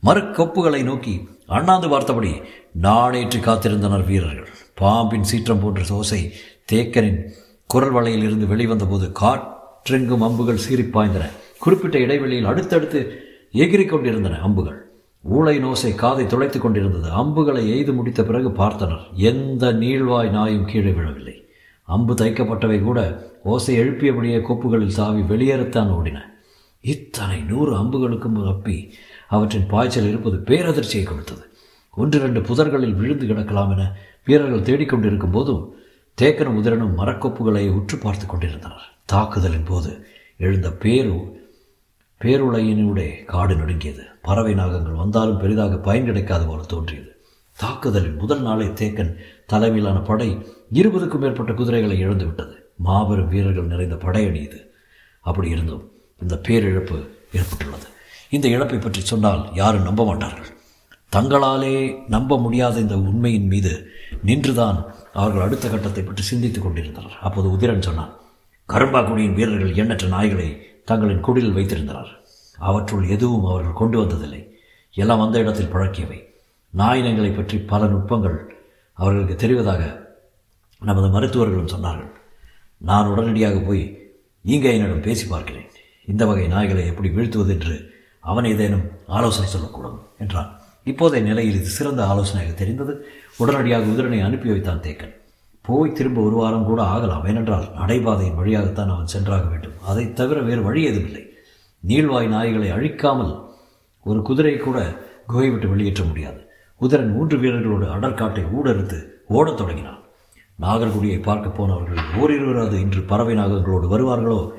மறுக்கொப்புகளை 0.07 0.83
நோக்கி 0.83 1.29
அண்ணாந்து 1.47 1.89
பார்த்தபடி 1.89 2.33
நாணேற்று 2.83 3.39
காத்திருந்தனர் 3.41 4.07
வீரர்கள். 4.07 4.49
பாம்பின் 4.75 5.23
சீற்றம் 5.23 5.61
போன்ற 5.61 5.83
தோசை 5.83 6.31
தேக்கனின் 6.73 7.21
குரல் 7.67 7.93
வலையில் 7.93 8.23
இருந்து 8.23 8.47
வெளிவந்தபோது 8.47 9.13
காற்றெங்கும் 9.21 10.25
அம்புகள் 10.29 10.59
சீறிப்பாய்ந்தன. 10.71 11.31
குறிப்பிட்ட 11.59 11.99
இடைவெளியில் 11.99 12.45
அடுத்தடுத்து 12.45 13.01
எகிரி 13.53 13.87
கொண்டிருந்தன 13.87 14.39
அம்புகள். 14.39 14.91
ஊளை 15.35 15.55
நோசை 15.59 15.95
காதை 15.95 16.27
துளைத்துக் 16.27 16.63
கொண்டிருந்தது. 16.63 17.11
அம்புகளை 17.11 17.71
எய்து 17.71 17.93
முடித்த 17.93 18.25
பிறகு 18.25 18.49
பார்த்தனர் 18.49 19.15
எந்த 19.15 19.73
நீள்வாய் 19.73 20.31
நாயும் 20.31 20.67
கீழே 20.67 20.91
விழவில்லை. 20.91 21.45
அம்பு 21.83 22.15
தைக்கப்பட்டவை 22.15 22.83
கூட 22.83 23.01
ஓசை 23.43 23.79
எழுப்பியபடியே 23.81 24.41
கொப்புகளில் 24.41 24.95
தாவி 24.95 25.21
வெளியேறத்தான் 25.21 25.91
ஓடின. 25.91 26.19
இத்தனை 26.81 27.41
நூறு 27.41 27.77
அம்புகளுக்கும் 27.77 28.39
அப்பி 28.45 28.91
அவற்றின் 29.28 29.66
பாய்ச்சல் 29.66 30.09
இருப்பது 30.09 30.37
பேரதிர்ச்சியை 30.37 31.02
கொடுத்தது. 31.02 31.45
ஒன்று 31.95 32.18
ரெண்டு 32.18 32.40
புதர்களில் 32.40 32.99
விழுந்து 33.00 33.26
கிடக்கலாம் 33.26 33.73
என 33.75 33.85
வீரர்கள் 34.25 34.66
தேடிக்கொண்டிருக்கும் 34.68 35.33
போதும் 35.33 35.64
தேக்கனும் 36.18 36.59
உதிரனும் 36.61 36.99
மரக்கொப்புகளை 36.99 37.71
உற்று 37.71 37.99
பார்த்து 37.99 38.26
கொண்டிருந்தனர். 38.26 38.87
தாக்குதலின் 39.04 39.64
போது 39.64 40.06
எழுந்த 40.37 40.71
பேரு 40.85 41.16
பேருளையினுடைய 42.21 43.25
காடு 43.25 43.54
நடுங்கியது. 43.56 44.04
பறவை 44.23 44.54
நாகங்கள் 44.54 45.00
வந்தாலும் 45.02 45.38
பெரிதாக 45.38 45.76
பயன் 45.78 46.04
கிடைக்காது 46.04 46.47
போல 46.47 46.62
தோன்றியது. 46.62 47.11
தாக்குதலின் 47.59 48.16
முதல் 48.16 48.42
நாளே 48.42 48.64
தேக்கன் 48.64 49.12
தலைமையிலான 49.47 49.99
படை 50.00 50.28
இருபதுக்கும் 50.73 51.23
மேற்பட்ட 51.25 51.52
குதிரைகளை 51.52 51.97
இழந்துவிட்டது 52.06 52.56
மாபெரும் 52.76 53.28
வீரர்கள் 53.28 53.73
நிறைந்த 53.73 53.95
படையணி 53.95 54.40
இது. 54.42 54.61
அப்படி 55.21 55.49
இருந்தும் 55.49 55.85
இந்த 56.21 56.35
பேரிழப்பு 56.49 56.97
ஏற்பட்டுள்ளது. 57.33 57.88
இந்த 58.35 58.47
இழப்பை 58.49 58.78
பற்றி 58.78 59.00
சொன்னால் 59.00 59.42
யாரும் 59.61 59.87
நம்ப 59.88 60.04
மாட்டார்கள். 60.04 60.50
தங்களாலே 61.12 61.75
நம்ப 62.14 62.38
முடியாத 62.45 62.76
இந்த 62.85 62.97
உண்மையின் 63.09 63.49
மீது 63.52 63.73
நின்றுதான் 64.28 64.78
அவர்கள் 65.21 65.45
அடுத்த 65.45 65.66
கட்டத்தை 65.68 66.02
பற்றி 66.04 66.23
சிந்தித்துக் 66.30 66.64
கொண்டிருந்தனர் 66.64 67.17
அப்போது 67.26 67.49
உதிரன் 67.56 67.86
சொன்னான் 67.89 68.12
கரும்பாக்குடியின் 68.69 69.36
வீரர்கள் 69.39 69.78
எண்ணற்ற 69.82 70.06
நாய்களை 70.15 70.49
தங்களின் 70.91 71.25
குடிலில் 71.26 71.56
வைத்திருந்தனர் 71.58 72.10
அவற்றுள் 72.58 73.06
எதுவும் 73.15 73.47
அவர்கள் 73.50 73.78
கொண்டு 73.80 73.97
வந்ததில்லை. 74.02 74.43
எல்லாம் 74.95 75.23
அந்த 75.25 75.36
இடத்தில் 75.43 75.73
பழக்கியவை. 75.73 76.19
நாயினங்களை 76.73 77.30
பற்றி 77.34 77.56
பல 77.73 77.84
நுட்பங்கள் 77.86 78.39
அவர்களுக்கு 78.97 79.34
தெரிவதாக 79.43 79.82
நமது 80.82 81.08
மருத்துவர்களும் 81.08 81.73
சொன்னார்கள். 81.75 82.12
நான் 82.80 83.10
உடனடியாக 83.12 83.58
போய் 83.58 83.84
ஈங்கையனிடம் 84.45 85.04
பேசி 85.06 85.25
பார்க்கிறேன். 85.26 85.69
இந்த 86.08 86.23
வகை 86.26 86.47
நாய்களை 86.54 86.84
எப்படி 86.91 87.08
வீழ்த்துவது 87.08 87.52
என்று 87.56 87.76
அவன் 88.26 88.45
ஏதேனும் 88.45 88.82
ஆலோசனை 89.06 89.50
சொல்லக்கூடும் 89.50 89.99
என்றான். 90.19 90.60
இப்போதைய 90.84 91.23
நிலையில் 91.23 91.54
இது 91.54 91.65
சிறந்த 91.65 92.06
ஆலோசனையாக 92.06 92.56
தெரிந்தது. 92.56 93.06
உடனடியாக 93.36 93.84
உதிரனை 93.84 94.25
அனுப்பி 94.25 94.50
வைத்தான் 94.50 94.80
தேக்கன். 94.80 95.15
போய் 95.62 95.93
திரும்ப 95.93 96.21
ஒரு 96.21 96.36
வாரம் 96.36 96.65
கூட 96.65 96.82
ஆகலாம். 96.82 97.26
ஏனென்றால் 97.26 97.65
நடைபாதையின் 97.65 98.34
வழியாகத்தான் 98.34 98.89
அவன் 98.89 99.06
சென்றாக 99.06 99.43
வேண்டும். 99.43 99.73
அதைத் 99.86 100.17
தவிர 100.17 100.41
வேறு 100.41 100.62
வழி 100.62 100.82
எதுவில்லை 100.82 101.32
நீள்வாய் 101.86 102.28
நாய்களை 102.28 102.73
அழிக்காமல் 102.73 103.45
ஒரு 104.04 104.23
குதிரை 104.23 104.56
கூட 104.56 104.97
குகை 105.26 105.50
விட்டு 105.50 105.69
வெளியேற்ற 105.69 106.04
முடியாது. 106.04 106.47
உதிரன் 106.80 107.12
மூன்று 107.12 107.39
வீரர்களோடு 107.39 107.84
அடற்காட்டை 107.84 108.47
ஊடறுத்து 108.62 109.04
ஓடத் 109.28 109.56
தொடங்கினான். 109.56 109.99
நாகர்குடியை 110.62 111.23
பார்க்க 111.23 111.49
போனவர்கள் 111.49 112.04
ஓரிருவராது 112.21 112.73
இன்று 112.73 113.00
பறவை 113.00 113.34
நாகங்களோடு 113.34 113.89
வருவார்களோ 113.89 114.50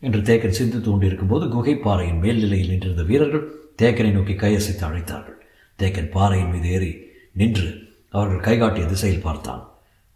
என்று 0.00 0.20
தேக்கன் 0.20 0.58
சிந்தித்து 0.58 0.90
கொண்டிருக்கும் 0.90 1.28
போது 1.28 1.46
குகைப்பாறையின் 1.46 2.22
மேல்நிலையில் 2.24 2.68
நின்றிருந்த 2.68 3.02
வீரர்கள் 3.02 3.50
தேக்கனை 3.82 4.10
நோக்கி 4.10 4.32
கையசைத்து 4.32 4.84
அழைத்தார்கள். 4.88 5.38
தேக்கன் 5.78 6.10
பாறையின் 6.10 6.50
மீது 6.50 6.70
ஏறி 6.70 6.92
நின்று 7.32 7.68
அவர்கள் 8.10 8.40
கைகாட்டிய 8.40 8.86
திசையில் 8.86 9.22
பார்த்தான். 9.22 9.62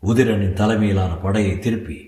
உதிரனின் 0.03 0.53
தலைமையிலான 0.53 1.13
படையை 1.15 1.59
திருப்பி 1.59 1.99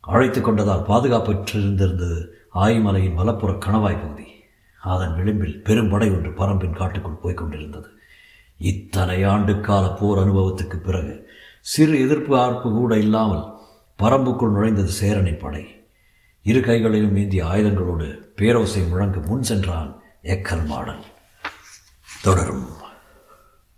அழைத்து 0.00 0.40
கொண்டதால் 0.40 0.88
பாதுகாப்பற்றிருந்திருந்தது 0.88 2.28
ஆய்மலையின் 2.54 3.14
வலப்புற 3.14 3.52
கணவாய் 3.52 4.00
பகுதி. 4.00 4.26
அதன் 4.82 5.14
விளிம்பில் 5.14 5.62
பெரும் 5.62 5.88
படை 5.88 6.10
ஒன்று 6.10 6.30
பரம்பின் 6.30 6.78
காட்டுக்குள் 6.80 7.22
போய்க் 7.22 7.36
கொண்டிருந்தது. 7.36 7.88
இத்தனை 8.60 9.24
ஆண்டுக்கால 9.24 9.84
போர் 9.98 10.18
அனுபவத்துக்கு 10.18 10.76
பிறகு 10.76 11.14
சிறு 11.60 11.94
எதிர்ப்பு 12.00 12.38
ஆர்ப்பு 12.38 12.68
கூட 12.72 12.96
இல்லாமல் 12.98 13.44
பரம்புக்குள் 13.98 14.54
நுழைந்தது 14.54 14.92
சேரனின் 15.00 15.38
படை. 15.38 15.64
இரு 16.42 16.60
கைகளிலும் 16.60 17.16
ஏந்திய 17.16 17.44
ஆயுதங்களோடு 17.44 18.32
பேரோசை 18.36 18.88
முழங்க 18.88 19.18
முன் 19.18 19.42
சென்றான் 19.42 20.00
எக்கல் 20.22 20.66
மாடன் 20.66 21.02
தொடரும். 22.22 22.68